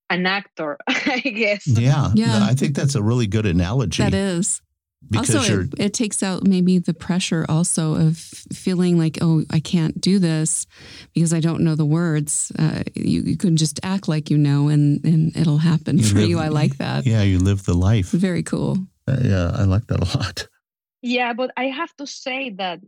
[0.09, 1.65] an actor, I guess.
[1.65, 2.43] Yeah, yeah.
[2.43, 4.03] I think that's a really good analogy.
[4.03, 4.61] That is
[5.09, 9.59] because also, it, it, takes out maybe the pressure also of feeling like, oh, I
[9.59, 10.67] can't do this
[11.13, 12.51] because I don't know the words.
[12.57, 16.19] Uh, you, you can just act like you know, and, and it'll happen you for
[16.19, 16.39] live, you.
[16.39, 17.05] I like that.
[17.05, 18.11] Yeah, you live the life.
[18.11, 18.77] Very cool.
[19.07, 20.47] Uh, yeah, I like that a lot.
[21.03, 22.79] Yeah, but I have to say that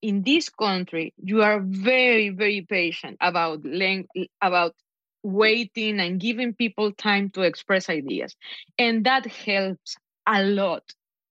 [0.00, 4.06] in this country, you are very, very patient about lang-
[4.40, 4.76] about
[5.24, 8.36] waiting and giving people time to express ideas,
[8.78, 9.96] and that helps
[10.28, 10.84] a lot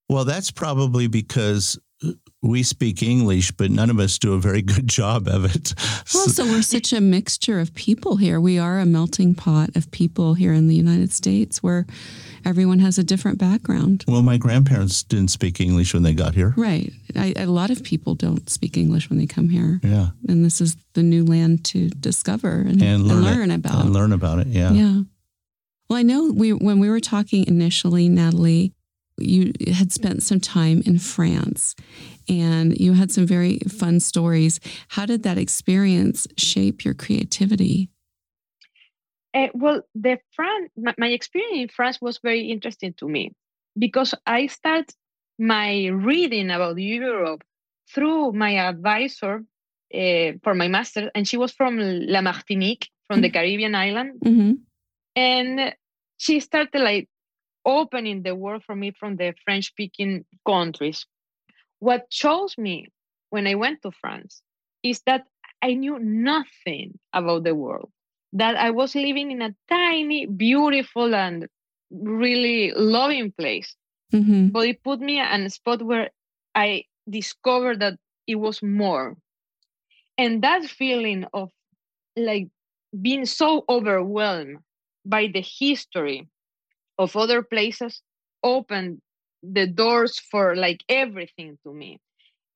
[0.08, 4.62] well, that's probably because uh, we speak English, but none of us do a very
[4.74, 5.74] good job of it.
[6.14, 8.40] Well, so we're such a mixture of people here.
[8.40, 11.86] We are a melting pot of people here in the United States where
[12.44, 14.04] everyone has a different background.
[14.06, 16.54] Well, my grandparents didn't speak English when they got here.
[16.56, 16.92] Right.
[17.16, 19.80] I, a lot of people don't speak English when they come here.
[19.82, 20.10] Yeah.
[20.28, 23.84] And this is the new land to discover and, and learn, and learn about.
[23.84, 24.46] And learn about it.
[24.46, 24.70] Yeah.
[24.70, 25.00] Yeah.
[25.88, 28.72] Well, I know we when we were talking initially, Natalie,
[29.18, 31.74] you had spent some time in France
[32.28, 34.60] and you had some very fun stories.
[34.88, 37.90] How did that experience shape your creativity?
[39.32, 43.32] Uh, well, the France, my, my, experience in France was very interesting to me
[43.78, 44.94] because I started
[45.38, 47.44] my reading about Europe
[47.94, 49.44] through my advisor
[49.94, 53.22] uh, for my master, and she was from La Martinique, from mm-hmm.
[53.22, 54.52] the Caribbean island, mm-hmm.
[55.14, 55.74] and
[56.16, 57.08] she started like
[57.66, 61.04] opening the world for me from the French speaking countries.
[61.80, 62.88] What chose me
[63.30, 64.40] when I went to France
[64.82, 65.26] is that
[65.60, 67.90] I knew nothing about the world,
[68.32, 71.48] that I was living in a tiny, beautiful, and
[71.90, 73.74] really loving place.
[74.12, 74.48] Mm-hmm.
[74.48, 76.10] But it put me in a spot where
[76.54, 79.16] I discovered that it was more.
[80.16, 81.50] And that feeling of
[82.16, 82.48] like
[83.00, 84.58] being so overwhelmed
[85.04, 86.28] by the history
[86.98, 88.02] of other places
[88.42, 89.00] opened
[89.42, 92.00] the doors for like everything to me.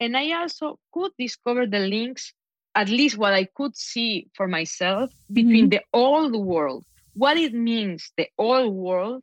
[0.00, 2.32] And I also could discover the links,
[2.74, 5.80] at least what I could see for myself, between mm-hmm.
[5.80, 9.22] the old world, what it means, the old world,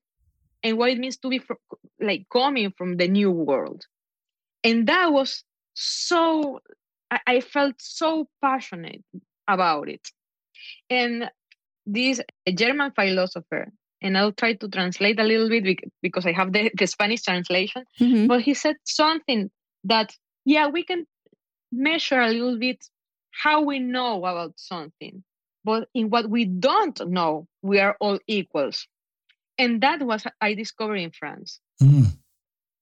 [0.63, 1.57] and what it means to be for,
[1.99, 3.85] like coming from the new world.
[4.63, 6.59] And that was so,
[7.09, 9.03] I, I felt so passionate
[9.47, 10.07] about it.
[10.89, 11.31] And
[11.85, 12.21] this
[12.53, 16.87] German philosopher and I'll try to translate a little bit because I have the, the
[16.87, 17.83] Spanish translation.
[17.99, 18.27] Mm-hmm.
[18.27, 19.49] But he said something
[19.85, 20.13] that,
[20.45, 21.05] yeah, we can
[21.71, 22.85] measure a little bit
[23.31, 25.23] how we know about something.
[25.63, 28.87] But in what we don't know, we are all equals.
[29.57, 31.59] And that was I discovered in France.
[31.81, 32.17] Mm.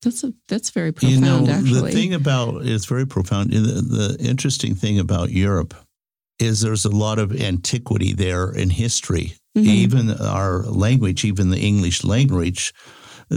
[0.03, 1.15] That's a, that's very profound.
[1.15, 1.91] You know, actually.
[1.91, 3.51] the thing about it's very profound.
[3.51, 5.73] The, the interesting thing about Europe
[6.39, 9.69] is there's a lot of antiquity there in history Mm-hmm.
[9.69, 12.73] Even our language, even the English language,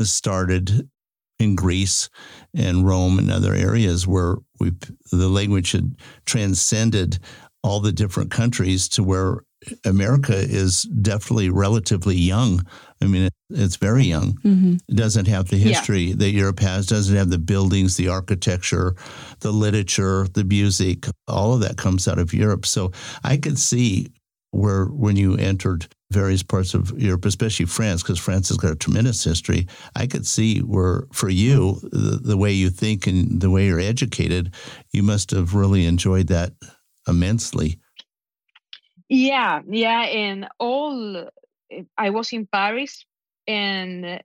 [0.02, 0.90] started
[1.38, 2.10] in Greece
[2.52, 4.72] and Rome and other areas where we
[5.12, 5.94] the language had
[6.26, 7.20] transcended
[7.68, 9.42] all the different countries to where
[9.84, 12.64] America is definitely relatively young.
[13.02, 14.34] I mean, it, it's very young.
[14.44, 14.76] Mm-hmm.
[14.88, 16.14] It doesn't have the history yeah.
[16.16, 18.94] that Europe has, doesn't have the buildings, the architecture,
[19.40, 22.66] the literature, the music, all of that comes out of Europe.
[22.66, 22.92] So
[23.24, 24.08] I could see
[24.50, 28.76] where when you entered various parts of Europe, especially France, because France has got a
[28.76, 29.66] tremendous history.
[29.94, 33.78] I could see where, for you, the, the, way you think and the way you're
[33.78, 34.54] educated,
[34.90, 36.54] you must have really enjoyed that
[37.08, 37.80] immensely.
[39.08, 41.28] Yeah, yeah, and all
[41.96, 43.04] I was in Paris,
[43.46, 44.22] and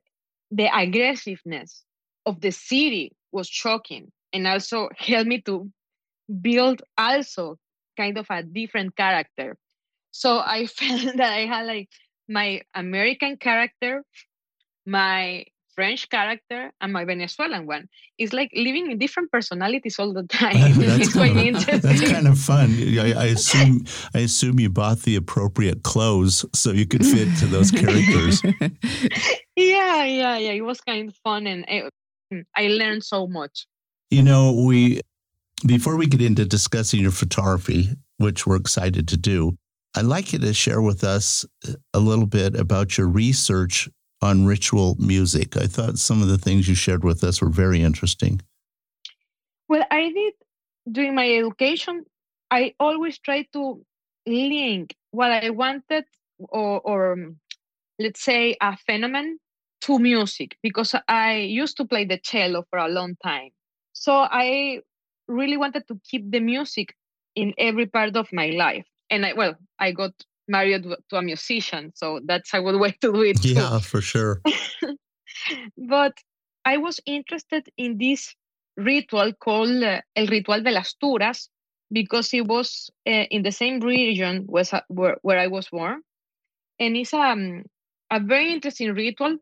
[0.50, 1.84] the aggressiveness
[2.26, 5.70] of the city was shocking, and also helped me to
[6.40, 7.58] build also
[7.96, 9.56] kind of a different character
[10.14, 11.90] so I felt that I had like
[12.28, 14.04] my American character,
[14.86, 15.44] my
[15.74, 17.88] French character and my Venezuelan one.
[18.18, 20.78] It's like living in different personalities all the time.
[20.78, 21.80] that's, it's quite interesting.
[21.80, 22.74] that's kind of fun.
[22.98, 23.84] I, I assume
[24.14, 28.42] I assume you bought the appropriate clothes so you could fit to those characters.
[29.56, 30.52] yeah, yeah, yeah.
[30.52, 31.90] It was kind of fun, and I,
[32.56, 33.66] I learned so much.
[34.10, 35.00] You know, we
[35.66, 39.56] before we get into discussing your photography, which we're excited to do,
[39.96, 41.44] I'd like you to share with us
[41.92, 43.88] a little bit about your research
[44.24, 45.56] on ritual music.
[45.56, 48.40] I thought some of the things you shared with us were very interesting.
[49.68, 50.34] Well, I did
[50.90, 52.04] during my education,
[52.50, 53.84] I always try to
[54.26, 56.04] link what I wanted
[56.38, 57.32] or, or
[57.98, 59.38] let's say a phenomenon
[59.82, 63.50] to music because I used to play the cello for a long time.
[63.92, 64.80] So I
[65.28, 66.94] really wanted to keep the music
[67.34, 68.86] in every part of my life.
[69.10, 70.12] And I, well, I got
[70.48, 73.44] married to a musician, so that's a good way to do it.
[73.44, 73.80] Yeah, too.
[73.80, 74.42] for sure.
[75.76, 76.14] but
[76.64, 78.34] I was interested in this
[78.76, 81.48] ritual called uh, El Ritual de las Turas
[81.92, 86.02] because it was uh, in the same region was, uh, where, where I was born.
[86.80, 87.64] And it's um,
[88.10, 89.36] a very interesting ritual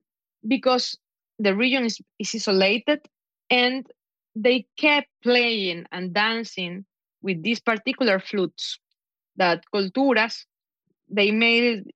[0.47, 0.99] because
[1.39, 3.01] the region is, is isolated
[3.49, 3.87] and
[4.35, 6.85] they kept playing and dancing
[7.23, 8.79] with these particular flutes
[9.37, 10.45] that culturas
[11.13, 11.93] they made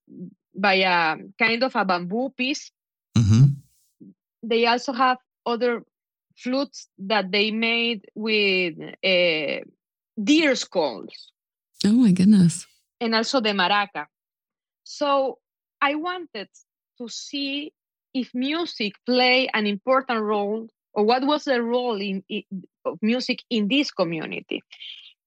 [0.54, 2.70] by a kind of a bamboo piece.
[3.16, 3.44] Mm-hmm.
[4.42, 5.82] They also have other
[6.36, 9.64] flutes that they made with uh,
[10.22, 11.32] deer skulls.
[11.84, 12.66] Oh my goodness.
[13.00, 14.06] And also the maraca.
[14.84, 15.38] So
[15.80, 16.48] I wanted
[16.98, 17.72] to see
[18.14, 22.42] if music play an important role or what was the role in, in,
[22.84, 24.62] of music in this community.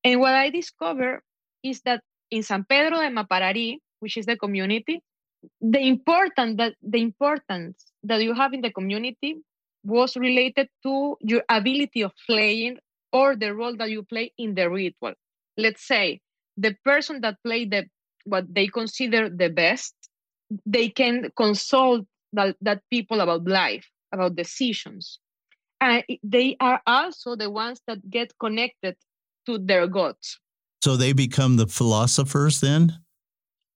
[0.04, 1.21] And what I discovered
[1.62, 5.02] is that in San Pedro de Maparari, which is the community,
[5.62, 9.38] the important that the importance that you have in the community
[9.84, 12.78] was related to your ability of playing
[13.12, 15.13] or the role that you play in the ritual.
[15.58, 16.20] Let's say
[16.58, 17.86] the person that played the
[18.26, 19.96] what they consider the best,
[20.65, 25.20] they can consult that, that people about life, about decisions.
[25.82, 28.96] And they are also the ones that get connected
[29.46, 30.38] to their gods.
[30.82, 33.00] So they become the philosophers then?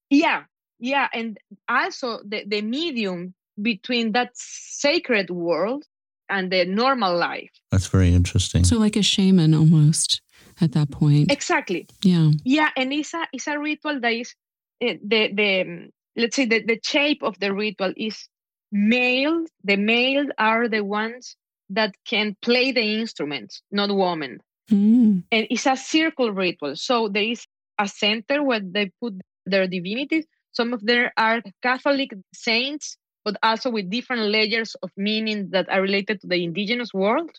[0.09, 0.43] Yeah,
[0.79, 1.07] yeah.
[1.13, 1.37] And
[1.67, 5.83] also the, the medium between that sacred world
[6.29, 7.51] and the normal life.
[7.71, 8.63] That's very interesting.
[8.63, 10.21] So like a shaman almost
[10.61, 11.31] at that point.
[11.31, 11.87] Exactly.
[12.03, 12.31] Yeah.
[12.43, 14.33] Yeah, and it's a it's a ritual that is
[14.81, 18.27] uh, the the let's say the, the shape of the ritual is
[18.71, 19.45] male.
[19.63, 21.35] The male are the ones
[21.69, 24.39] that can play the instruments, not women.
[24.71, 25.23] Mm.
[25.31, 26.75] And it's a circle ritual.
[26.75, 27.45] So there is
[27.79, 29.13] a center where they put
[29.45, 30.25] their divinities.
[30.51, 35.81] Some of them are Catholic saints, but also with different layers of meaning that are
[35.81, 37.31] related to the indigenous world.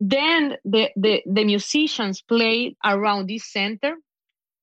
[0.00, 3.96] Then the, the, the musicians play around this center,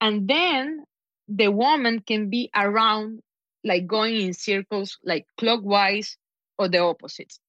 [0.01, 0.83] and then
[1.27, 3.19] the woman can be around,
[3.63, 6.17] like going in circles, like clockwise
[6.57, 7.39] or the opposites.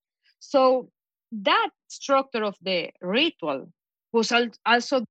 [0.41, 0.91] So
[1.33, 3.73] that structure of the ritual
[4.13, 4.33] was
[4.65, 5.05] also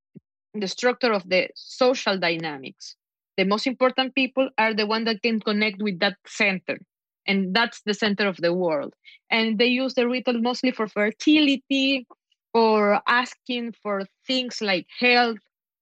[0.53, 2.95] the structure of the social dynamics.
[3.37, 6.79] The most important people are the ones that can connect with that center,
[7.27, 8.93] and that's the center of the world.
[9.29, 12.07] And they use the ritual mostly for fertility
[12.53, 15.39] or asking for things like health,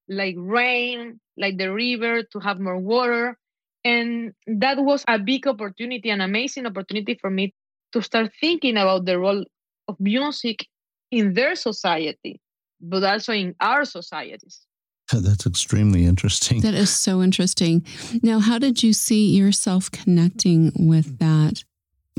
[0.10, 3.38] like rain, like the river to have more water.
[3.84, 7.54] And that was a big opportunity, an amazing opportunity for me
[7.93, 9.45] to start thinking about the role
[9.88, 10.65] of music
[11.12, 12.39] in their society,
[12.84, 14.65] but also in our societies.
[15.12, 16.62] That's extremely interesting.
[16.62, 17.86] That is so interesting.
[18.22, 21.63] Now, how did you see yourself connecting with that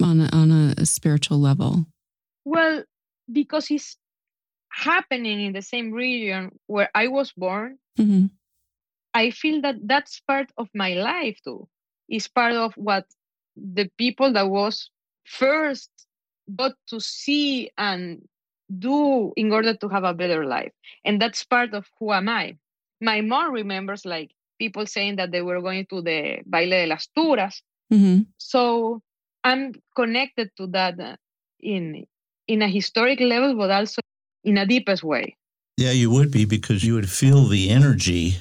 [0.02, 1.86] on a, on a spiritual level?
[2.44, 2.84] Well,
[3.30, 3.96] because it's
[4.70, 8.26] happening in the same region where I was born, mm-hmm.
[9.14, 11.68] I feel that that's part of my life too.
[12.08, 13.06] It's part of what
[13.56, 14.90] the people that was
[15.24, 15.90] first
[16.54, 18.22] got to see and
[18.78, 20.72] do in order to have a better life.
[21.04, 22.56] And that's part of who am I.
[23.00, 27.08] My mom remembers like people saying that they were going to the baile de las
[27.16, 27.60] turas.
[27.92, 28.22] Mm-hmm.
[28.38, 29.02] So
[29.42, 31.16] I'm connected to that uh,
[31.60, 32.06] in
[32.46, 34.00] in a historic level, but also
[34.44, 35.36] in a deepest way.
[35.76, 38.36] Yeah, you would be because you would feel the energy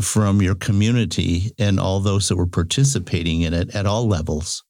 [0.00, 4.64] from your community and all those that were participating in it at all levels.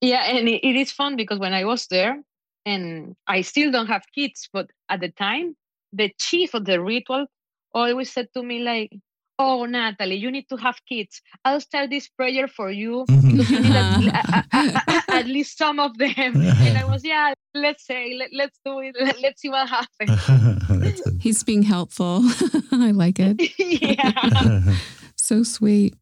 [0.00, 2.20] Yeah, and it, it is fun because when I was there,
[2.66, 5.56] and I still don't have kids, but at the time,
[5.92, 7.26] the chief of the ritual
[7.74, 8.90] always said to me like,
[9.38, 11.22] "Oh, Natalie, you need to have kids.
[11.44, 13.38] I'll start this prayer for you mm-hmm.
[13.38, 17.34] because you need at, at, at, at least some of them." and I was, "Yeah,
[17.54, 18.96] let's say let, let's do it.
[19.00, 21.02] Let, let's see what happens.
[21.20, 22.22] He's being helpful.
[22.72, 23.40] I like it.
[23.58, 24.74] Yeah.
[25.16, 25.94] So sweet.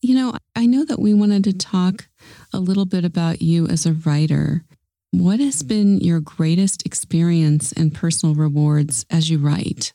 [0.00, 2.08] You know i know that we wanted to talk
[2.52, 4.64] a little bit about you as a writer
[5.12, 5.68] what has mm-hmm.
[5.68, 9.92] been your greatest experience and personal rewards as you write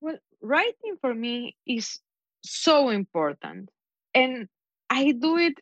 [0.00, 1.98] well writing for me is
[2.42, 3.68] so important
[4.14, 4.48] and
[4.88, 5.54] i do it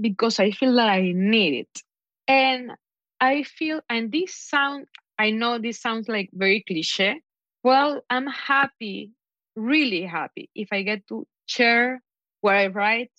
[0.00, 1.82] because i feel that i need it
[2.30, 2.72] and
[3.20, 4.86] I feel, and this sound,
[5.18, 7.20] I know this sounds like very cliche.
[7.62, 9.10] Well, I'm happy,
[9.56, 12.00] really happy, if I get to share
[12.40, 13.10] what I write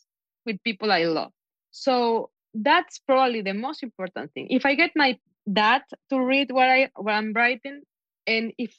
[0.46, 1.32] with people I love.
[1.70, 4.48] So that's probably the most important thing.
[4.50, 5.18] If I get my
[5.52, 7.82] dad to read what I what I'm writing,
[8.28, 8.74] and if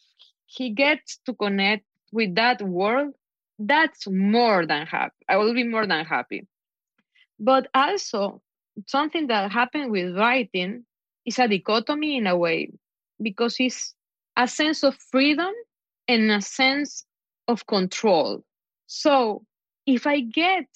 [0.47, 3.15] he gets to connect with that world,
[3.59, 5.15] that's more than happy.
[5.29, 6.47] I will be more than happy.
[7.39, 8.43] But also
[8.87, 10.85] something that happened with writing
[11.25, 12.73] is a dichotomy in a way
[13.21, 13.95] because it's
[14.37, 15.53] a sense of freedom
[16.09, 17.05] and a sense
[17.49, 18.45] of control.
[18.87, 19.45] So
[19.87, 20.67] if I get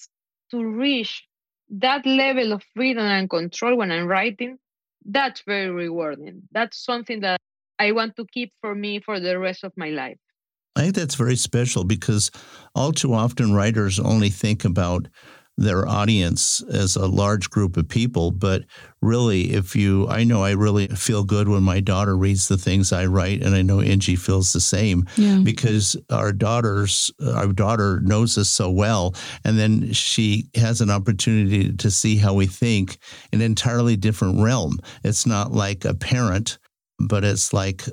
[0.51, 1.26] to reach
[1.69, 4.57] that level of freedom and control when I'm writing,
[5.05, 6.43] that's very rewarding.
[6.51, 7.39] That's something that
[7.79, 10.17] I want to keep for me for the rest of my life.
[10.75, 12.29] I think that's very special because
[12.75, 15.07] all too often writers only think about
[15.57, 18.31] their audience as a large group of people.
[18.31, 18.63] But
[19.01, 22.93] really, if you, I know I really feel good when my daughter reads the things
[22.93, 25.39] I write, and I know Angie feels the same yeah.
[25.43, 30.91] because our daughters, uh, our daughter knows us so well, and then she has an
[30.91, 32.99] opportunity to see how we think
[33.31, 34.79] in an entirely different realm.
[35.03, 36.59] It's not like a parent,
[36.99, 37.83] but it's like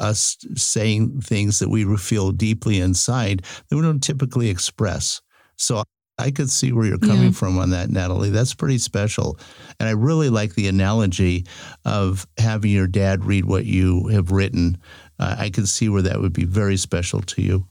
[0.00, 5.20] us saying things that we feel deeply inside that we don't typically express.
[5.56, 5.82] So
[6.18, 7.30] I could see where you're coming yeah.
[7.30, 8.30] from on that, Natalie.
[8.30, 9.38] That's pretty special.
[9.78, 11.46] And I really like the analogy
[11.84, 14.78] of having your dad read what you have written.
[15.18, 17.66] Uh, I can see where that would be very special to you.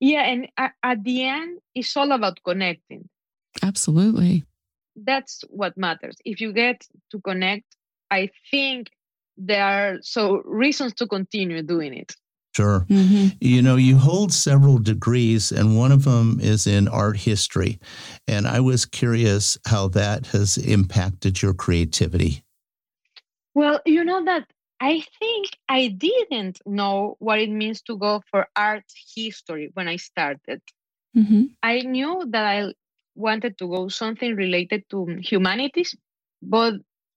[0.00, 0.22] Yeah.
[0.22, 3.08] And at the end, it's all about connecting.
[3.62, 4.44] Absolutely.
[4.96, 6.16] That's what matters.
[6.24, 7.76] If you get to connect,
[8.10, 8.90] I think
[9.36, 12.14] there are so reasons to continue doing it.
[12.54, 12.86] Sure.
[12.88, 13.28] Mm-hmm.
[13.40, 17.78] You know, you hold several degrees, and one of them is in art history.
[18.28, 22.44] And I was curious how that has impacted your creativity.
[23.54, 24.46] Well, you know that
[24.80, 28.84] I think I didn't know what it means to go for art
[29.14, 30.60] history when I started.
[31.16, 31.44] Mm-hmm.
[31.62, 32.72] I knew that I
[33.14, 35.94] wanted to go something related to humanities,
[36.42, 36.74] but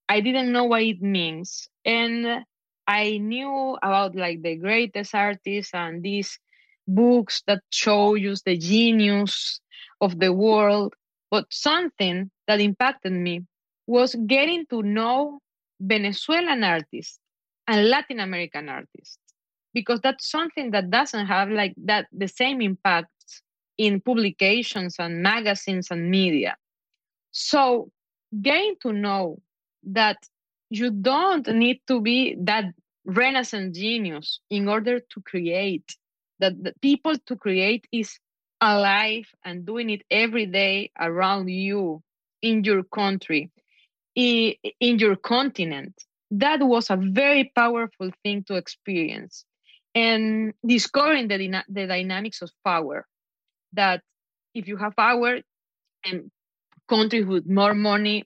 [0.07, 1.67] I didn't know what it means.
[1.83, 2.45] And
[2.87, 6.39] I knew about like the greatest artists and these
[6.87, 9.59] books that show you the genius
[10.01, 10.93] of the world.
[11.31, 13.41] But something that impacted me
[13.87, 15.39] was getting to know
[15.79, 17.19] Venezuelan artists
[17.67, 19.19] and Latin American artists
[19.73, 23.09] because that's something that doesn't have like that the same impact
[23.77, 26.55] in publications and magazines and media.
[27.31, 27.91] So
[28.41, 29.41] getting to know
[29.83, 30.17] that
[30.79, 32.65] you don't need to be that
[33.05, 35.95] renaissance genius in order to create
[36.39, 38.19] that the people to create is
[38.61, 42.01] alive and doing it every day around you
[42.41, 43.51] in your country
[44.15, 44.55] in
[44.99, 45.93] your continent.
[46.31, 49.45] That was a very powerful thing to experience.
[49.93, 53.05] And discovering the, the dynamics of power
[53.73, 54.01] that
[54.53, 55.39] if you have power
[56.05, 56.31] and
[56.89, 58.25] countries with more money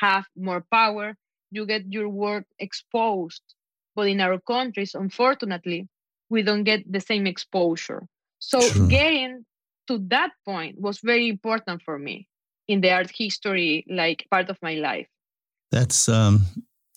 [0.00, 1.14] have more power
[1.50, 3.42] you get your work exposed.
[3.94, 5.88] But in our countries, unfortunately,
[6.28, 8.02] we don't get the same exposure.
[8.38, 8.86] So True.
[8.88, 9.44] getting
[9.88, 12.28] to that point was very important for me
[12.68, 15.08] in the art history, like part of my life.
[15.72, 16.42] That's um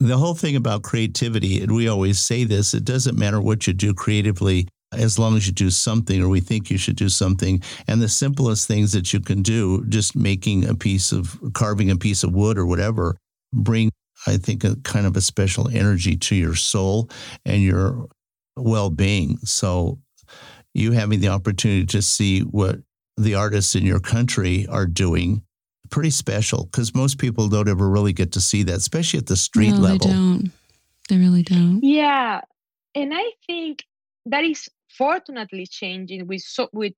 [0.00, 3.72] the whole thing about creativity, and we always say this, it doesn't matter what you
[3.72, 7.62] do creatively as long as you do something or we think you should do something.
[7.88, 11.96] And the simplest things that you can do, just making a piece of carving a
[11.96, 13.16] piece of wood or whatever,
[13.52, 13.90] bring,
[14.26, 17.10] I think, a kind of a special energy to your soul
[17.44, 18.08] and your
[18.56, 19.38] well being.
[19.38, 19.98] So
[20.74, 22.76] you having the opportunity to see what
[23.16, 25.42] the artists in your country are doing
[25.90, 29.36] pretty special because most people don't ever really get to see that, especially at the
[29.36, 29.98] street no, level.
[29.98, 30.52] They don't.
[31.08, 31.80] They really don't.
[31.82, 32.40] Yeah.
[32.94, 33.84] And I think
[34.26, 36.92] that is fortunately changing with so, with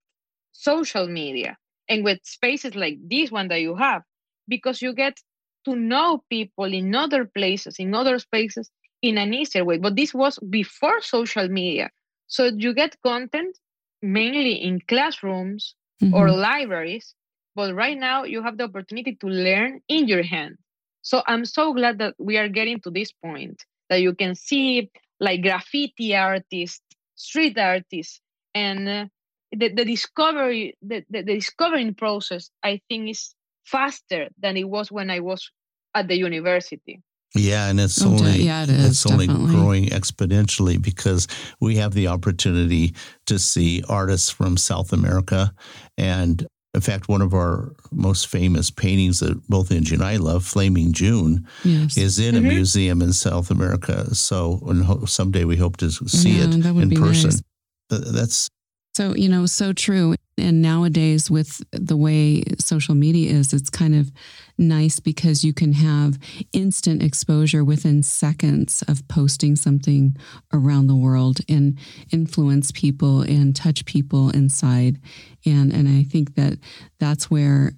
[0.53, 1.57] social media
[1.89, 4.03] and with spaces like this one that you have
[4.49, 5.19] because you get
[5.65, 8.71] to know people in other places in other spaces
[9.03, 9.79] in an easier way.
[9.79, 11.91] But this was before social media.
[12.27, 13.59] So you get content
[14.01, 16.15] mainly in classrooms mm-hmm.
[16.15, 17.15] or libraries
[17.55, 20.57] but right now you have the opportunity to learn in your hand.
[21.03, 24.91] So I'm so glad that we are getting to this point that you can see
[25.21, 26.83] like graffiti artists,
[27.17, 28.21] street artists,
[28.55, 29.05] and uh,
[29.53, 33.35] the, the discovery, the, the, the discovering process, I think is
[33.65, 35.51] faster than it was when I was
[35.95, 37.01] at the university.
[37.37, 39.55] Yeah, and it's Oh, only yeah, it is, it's only definitely.
[39.55, 41.27] growing exponentially because
[41.61, 42.95] we have the opportunity
[43.27, 45.53] to see artists from South America,
[45.99, 50.45] and in fact, one of our most famous paintings that both Angie and I love,
[50.45, 51.97] "Flaming June," Yes.
[51.97, 52.49] is in a Mhm.
[52.49, 54.13] museum in South America.
[54.15, 57.31] So, and ho- someday we hope to see Yeah, it that would in be person.
[57.31, 57.43] nice.
[57.91, 58.49] Th- That's
[58.97, 60.15] So, you know, so true.
[60.37, 64.11] And nowadays, with the way social media is, it's kind of
[64.59, 66.19] nice because you can have
[66.53, 70.17] instant exposure within seconds of posting something
[70.53, 71.79] around the world and
[72.13, 74.99] influence people and touch people inside.
[75.47, 76.59] And, and I think that
[76.99, 77.73] that's where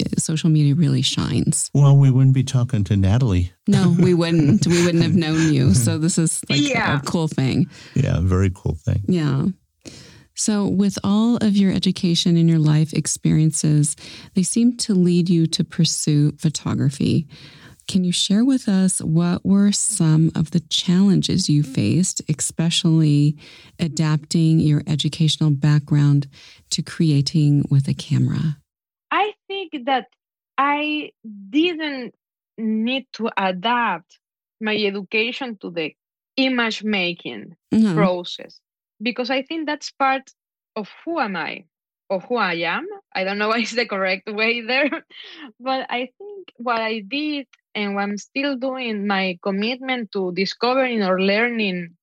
[0.00, 1.68] eh, social media really shines.
[1.74, 3.50] well, we wouldn't be talking to Natalie.
[3.66, 4.66] No, we wouldn't.
[4.68, 5.74] We wouldn't have known you.
[5.74, 6.98] So this is like Yeah.
[6.98, 7.68] a cool thing.
[7.94, 9.02] Yeah, very cool thing.
[9.08, 9.46] Yeah.
[10.38, 13.96] So, with all of your education and your life experiences,
[14.34, 17.26] they seem to lead you to pursue photography.
[17.88, 23.36] Can you share with us what were some of the challenges you faced, especially
[23.80, 26.28] adapting your educational background
[26.70, 28.58] to creating with a camera?
[29.10, 30.06] I think that
[30.56, 31.10] I
[31.50, 32.14] didn't
[32.56, 34.20] need to adapt
[34.60, 35.96] my education to the
[36.36, 37.94] image making Mhm.
[37.94, 38.60] process
[39.02, 40.30] because I think that's part
[40.76, 41.64] of who am I
[42.10, 42.86] or who I am.
[43.14, 45.04] I don't know what is the correct way there,
[45.60, 51.02] but I think what I did and what I'm still doing, my commitment to discovering
[51.02, 51.96] or learning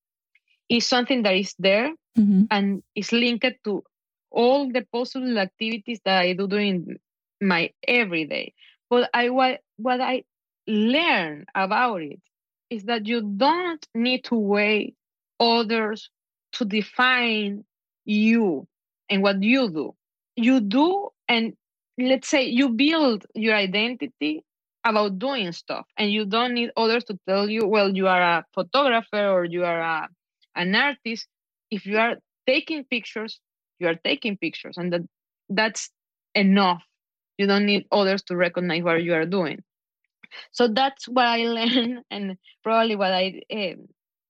[0.70, 2.48] is something that is there Mhm.
[2.50, 3.84] and is linked to
[4.32, 6.98] all the possible activities that I do during
[7.42, 8.54] my everyday.
[8.90, 10.24] But I what what I
[10.68, 12.22] learn about it
[12.70, 14.96] is that you don't need to wait
[15.40, 16.10] others
[16.56, 17.64] to define
[18.06, 18.68] you
[19.10, 19.96] and what you do.
[20.36, 21.54] You do and
[21.98, 24.44] let's say you build your identity
[24.84, 28.46] about doing stuff and you don't need others to tell you well you are a
[28.54, 30.10] photographer or you are a,
[30.56, 31.28] an artist.
[31.72, 32.16] If you are
[32.48, 33.40] taking pictures
[33.80, 35.02] you are taking pictures and that
[35.50, 35.90] that's
[36.34, 36.84] enough.
[37.38, 39.64] You don't need others to recognize what you are doing.
[40.52, 43.76] So that's what i learned and probably what i uh,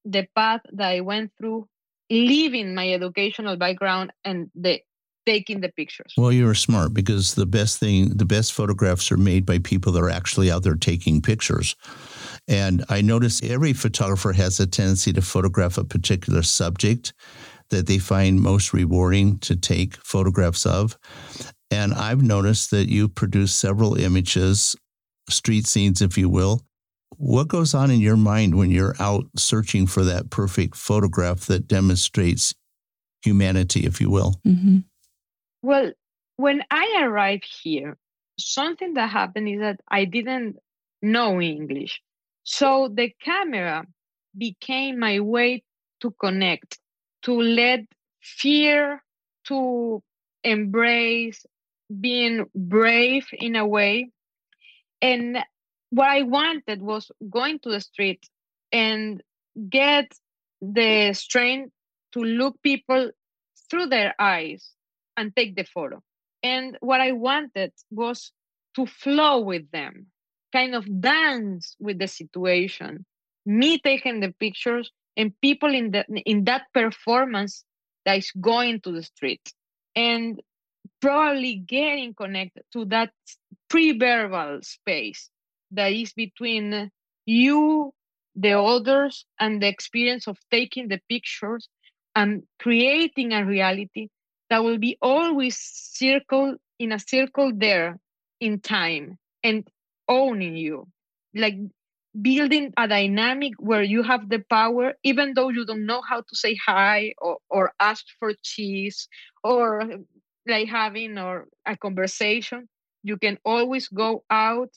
[0.06, 1.68] the path that i went through
[2.10, 4.80] leaving my educational background and the
[5.26, 9.46] taking the pictures Well, you're smart because the best thing, the best photographs are made
[9.46, 11.76] by people that are actually out there taking pictures.
[12.48, 17.14] And I notice every photographer has a tendency to photograph a particular subject
[17.70, 20.98] that they find most rewarding to take photographs of.
[21.72, 24.76] And I've noticed that you produce several images,
[25.30, 26.62] street scenes, if you will.
[27.18, 31.68] What goes on in your mind when you're out searching for that perfect photograph that
[31.68, 32.54] demonstrates
[33.24, 34.40] humanity, if you will?
[34.46, 34.84] Mhm.
[35.62, 35.94] Well,
[36.38, 37.98] when I arrived here,
[38.38, 40.58] something that happened is that I didn't
[41.02, 42.02] know English.
[42.44, 43.86] So the camera
[44.38, 45.64] became my way
[46.02, 46.80] to connect,
[47.24, 47.86] to let
[48.22, 49.04] fear,
[49.46, 50.04] to
[50.44, 51.46] embrace
[52.00, 54.12] being brave in a way.
[55.02, 55.38] And
[55.96, 58.28] what I wanted was going to the street
[58.74, 59.24] and
[59.70, 60.12] get
[60.62, 61.72] the strength
[62.12, 63.12] to look people
[63.70, 64.72] through their eyes
[65.16, 66.02] and take the photo.
[66.44, 68.34] And what I wanted was
[68.76, 70.08] to flow with them,
[70.52, 73.06] kind of dance with the situation,
[73.46, 77.64] me taking the pictures and people in the in that performance
[78.06, 79.54] that is going to the street.
[79.96, 80.42] And
[81.00, 83.12] probably getting connected to that
[83.70, 85.30] pre-verbal space
[85.72, 86.92] that is between
[87.26, 87.94] you,
[88.36, 91.70] the others, and the experience of taking the pictures
[92.16, 94.10] and creating a reality
[94.50, 98.00] that will be always circle in a circle there
[98.40, 99.68] in time and
[100.08, 100.88] owning you.
[101.34, 101.56] Like
[102.22, 106.36] building a dynamic where you have the power even though you don't know how to
[106.36, 109.08] say hi or, or ask for cheese
[109.44, 109.84] or
[110.48, 112.68] like having or a conversation
[113.04, 114.70] you can always go out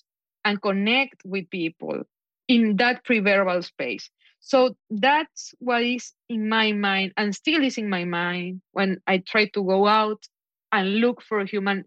[0.44, 2.02] and connect with people
[2.48, 4.10] in that pre-verbal space
[4.40, 9.18] so that's what is in my mind and still is in my mind when I
[9.18, 10.26] try to go out
[10.72, 11.84] and look for human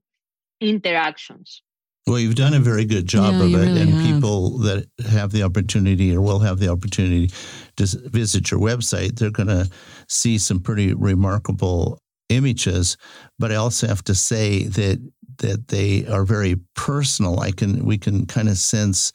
[0.59, 1.61] interactions.
[2.07, 4.01] Well, you've done a very good job Yeah, of it, really and have.
[4.01, 7.29] people that have the opportunity or will have the opportunity
[7.77, 9.69] to visit your website, they're going to
[10.07, 11.99] see some pretty remarkable
[12.31, 12.97] images.
[13.37, 14.99] But I also have to say that
[15.37, 17.39] that they are very personal.
[17.39, 19.11] I can we can kind of sense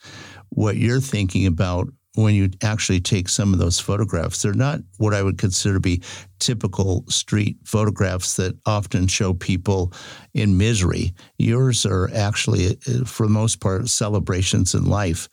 [0.49, 4.41] what you're thinking about when you actually take some of those photographs.
[4.41, 6.01] They're not what I would consider to be
[6.39, 9.93] typical street photographs that often show people
[10.33, 11.13] in misery.
[11.37, 15.29] Yours are actually, uh, for the most part, celebrations in life.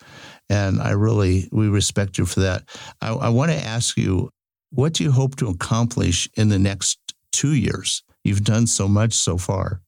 [0.51, 2.64] And I really, we respect you for that.
[3.01, 4.28] I, I want to ask you,
[4.70, 6.99] what do you hope to accomplish in the next
[7.35, 8.03] two years?
[8.22, 9.80] You've done so much so far.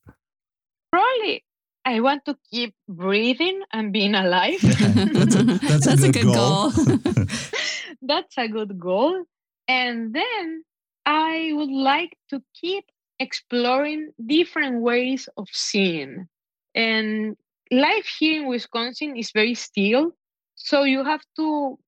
[0.90, 1.44] Probably
[1.86, 4.58] I want to keep breathing and being alive.
[4.60, 6.70] that's a, that's That's a a good, good goal.
[8.02, 9.24] That's a good goal.
[9.68, 10.64] And then
[11.06, 12.84] I would like to keep
[13.20, 16.26] exploring different ways of seeing.
[16.74, 17.36] And
[17.70, 20.10] life here in Wisconsin is very still.
[20.56, 21.78] So you have to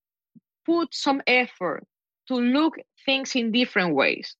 [0.65, 1.85] put some effort
[2.29, 4.37] to look things in different ways.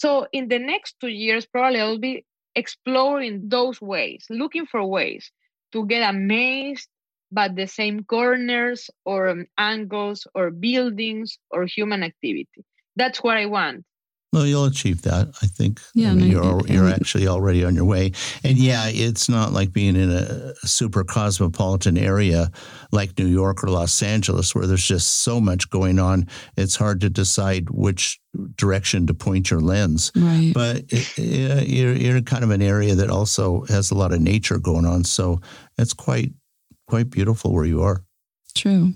[0.00, 2.24] So in the next two years, probably I'll be
[2.54, 5.30] exploring those ways, looking for ways
[5.72, 6.88] to get amazed
[7.30, 12.48] by the same corners or um, angles or buildings or human activity.
[12.96, 13.84] That's what I want.
[14.32, 15.28] No, you'll achieve that.
[15.42, 15.80] I think.
[15.92, 18.12] Yeah, I mean, you're and- you're actually already on your way.
[18.44, 22.52] And yeah, it's not like being in a super cosmopolitan area
[22.92, 26.28] like New York or Los Angeles, where there's just so much going on.
[26.56, 28.20] It's hard to decide which
[28.56, 30.12] direction to point your lens.
[30.14, 30.52] right.
[30.54, 34.12] But it, it, you're you're in kind of an area that also has a lot
[34.12, 35.40] of nature going on, so
[35.76, 36.32] it's quite
[36.86, 38.04] quite beautiful where you are.
[38.54, 38.94] True.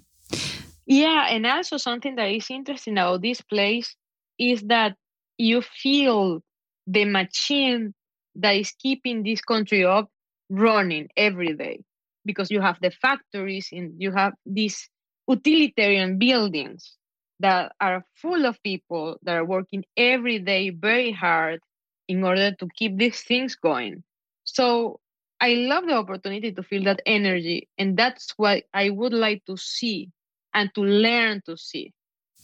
[0.87, 3.97] Yeah, and also something that is interesting about this place
[4.39, 4.97] is that
[5.39, 6.41] you feel
[6.87, 7.95] the machine
[8.37, 10.09] that is keeping this country up
[10.51, 11.83] running every day
[12.25, 14.89] because you have the factories and you have these
[15.29, 16.97] utilitarian buildings
[17.41, 21.61] that are full of people that are working every day very hard
[22.09, 24.03] in order to keep these things going.
[24.45, 25.01] So
[25.41, 29.57] I love the opportunity to feel that energy, and that's what I would like to
[29.57, 30.11] see
[30.53, 31.93] and to learn to see.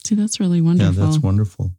[0.04, 0.94] See, that's really wonderful.
[0.94, 1.12] Yeah, wonderful.
[1.12, 1.72] that's wonderful.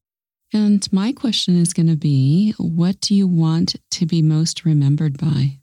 [0.54, 5.18] And my question is going to be what do you want to be most remembered
[5.18, 5.60] by?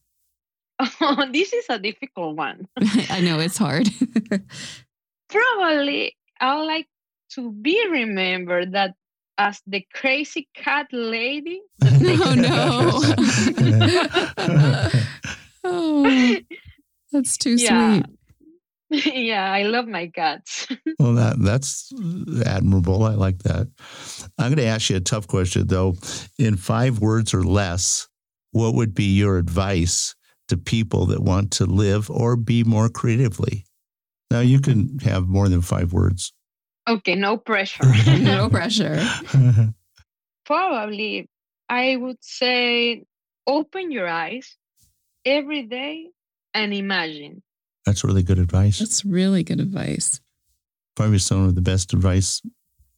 [1.00, 2.68] Oh, this is a difficult one.
[3.10, 3.88] I know it's hard.
[5.28, 6.86] Probably I would like
[7.32, 8.94] to be remembered that
[9.36, 11.60] as the crazy cat lady.
[12.00, 13.00] no, no.
[15.64, 16.36] oh,
[17.12, 18.02] that's too Yeah.
[18.02, 18.17] sweet.
[18.90, 20.66] Yeah, I love my cats.
[21.00, 21.92] Well, that that's
[22.44, 23.04] admirable.
[23.04, 23.68] I like that.
[24.36, 25.94] I'm going to ask you a tough question, though.
[26.40, 28.08] In five words or less,
[28.50, 30.16] what would be your advice
[30.48, 33.64] to people that want to live or be more creatively?
[34.32, 36.32] Now, you can have more than five words.
[36.88, 37.84] Okay, no pressure.
[38.18, 39.00] No pressure.
[40.44, 41.28] Probably
[41.68, 43.04] I would say
[43.46, 44.56] open your eyes
[45.24, 46.08] every day
[46.54, 47.42] and imagine.
[47.88, 48.78] That's really good advice.
[48.80, 50.20] That's really good advice.
[50.94, 52.42] Probably some of the best advice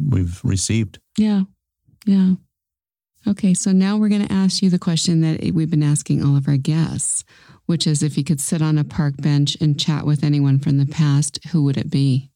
[0.05, 0.99] we've received.
[1.17, 1.43] Yeah.
[2.07, 2.33] Yeah.
[3.29, 3.55] Okay.
[3.55, 6.49] So now we're going to ask you the question that we've been asking all of
[6.49, 7.23] our guests,
[7.67, 10.79] which is if you could sit on a park bench and chat with anyone from
[10.79, 12.33] the past, who would it be?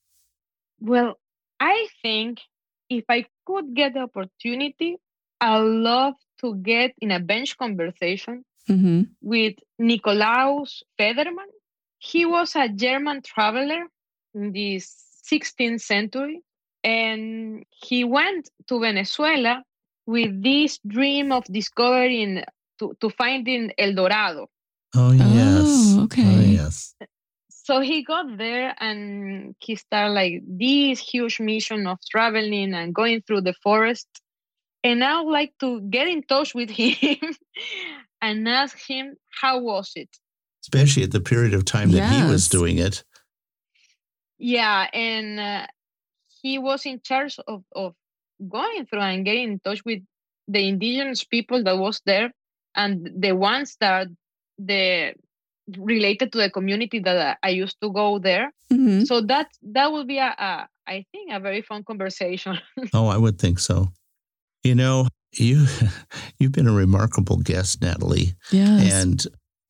[0.80, 1.18] Well,
[1.58, 2.38] I think
[2.88, 4.98] if I could get the opportunity,
[5.40, 9.02] I'd love to get in a bench conversation Mm-hmm.
[9.20, 11.52] with Nikolaus Federmann.
[12.10, 13.82] He was a German traveler
[14.34, 16.42] in the 16th century,
[16.82, 19.62] and he went to Venezuela
[20.06, 22.44] with this dream of discovering
[22.78, 24.48] to, to finding El Dorado.
[24.94, 25.94] Oh, oh yes.
[25.96, 26.46] Oh, Oh, okay.
[26.58, 26.94] yes.
[27.48, 33.22] So he got there and he started like this huge mission of traveling and going
[33.22, 34.08] through the forest.
[34.82, 37.18] And I would like to get in touch with him
[38.20, 40.10] and ask him how was it.
[40.64, 43.04] Especially at the period of time that he was doing it.
[44.38, 45.66] Yeah, and uh,
[46.42, 47.92] he was in charge of, of
[48.48, 50.00] going through and getting in touch with
[50.48, 52.32] the indigenous people that was there
[52.74, 54.08] and the ones that
[54.58, 55.12] the
[55.76, 58.50] related to the community that I used to go there.
[58.72, 59.04] Mm-hmm.
[59.04, 62.58] So that that will be a, a I think a very fun conversation.
[62.94, 63.92] Oh, I would think so.
[64.62, 65.66] You know, you
[66.38, 68.92] you've been a remarkable guest, Natalie, Yes.
[68.94, 69.26] and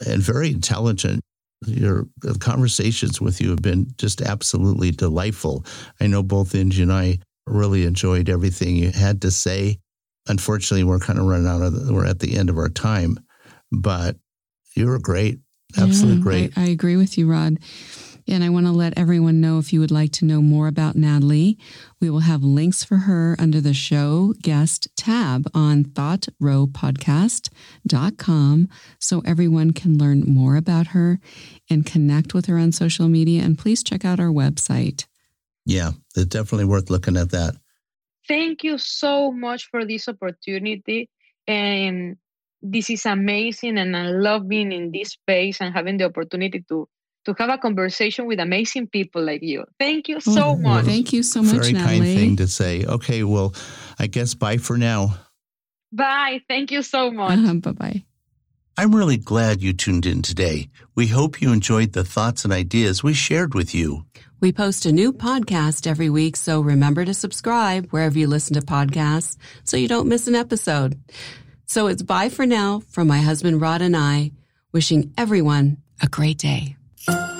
[0.07, 1.20] and very intelligent.
[1.66, 2.07] Your
[2.40, 5.64] conversations with you have been just absolutely delightful.
[6.01, 9.78] I know both Angie and I really enjoyed everything you had to say.
[10.28, 13.18] Unfortunately, we're kind of running out of the, we're at the end of our time,
[13.72, 14.16] but
[14.74, 15.38] you were great,
[15.78, 16.59] absolutely Yeah, great.
[16.59, 17.59] I, I agree with you, Rod.
[18.27, 20.97] And I want to let everyone know if you would like to know more about
[20.97, 21.59] Natalie,
[22.01, 28.68] we will have links for her under the show guest tab on thoughtrowpodcast.com
[28.99, 31.20] so everyone can learn more about her
[31.68, 33.43] and connect with her on social media.
[33.43, 35.05] And please check out our website.
[35.66, 37.57] Yeah, it's definitely worth looking at that.
[38.27, 41.11] Thank you so much for this opportunity.
[41.47, 42.16] And
[42.62, 43.77] this is amazing.
[43.77, 46.89] And I love being in this space and having the opportunity to
[47.25, 49.64] to have a conversation with amazing people like you.
[49.79, 50.85] Thank you so oh, much.
[50.85, 51.99] Thank you so much, Very Natalie.
[51.99, 52.85] kind thing to say.
[52.85, 53.55] Okay, well,
[53.99, 55.18] I guess bye for now.
[55.93, 56.43] Bye.
[56.49, 57.39] Thank you so much.
[57.39, 58.05] Uh-huh, bye bye.
[58.77, 60.68] I'm really glad you tuned in today.
[60.97, 64.05] We hope you enjoyed the thoughts and ideas we shared with you.
[64.41, 68.61] We post a new podcast every week, so remember to subscribe wherever you listen to
[68.61, 71.01] podcasts so you don't miss an episode.
[71.66, 74.33] So it's bye for now from my husband Rod and I,
[74.72, 76.77] wishing everyone a great day
[77.09, 77.34] you.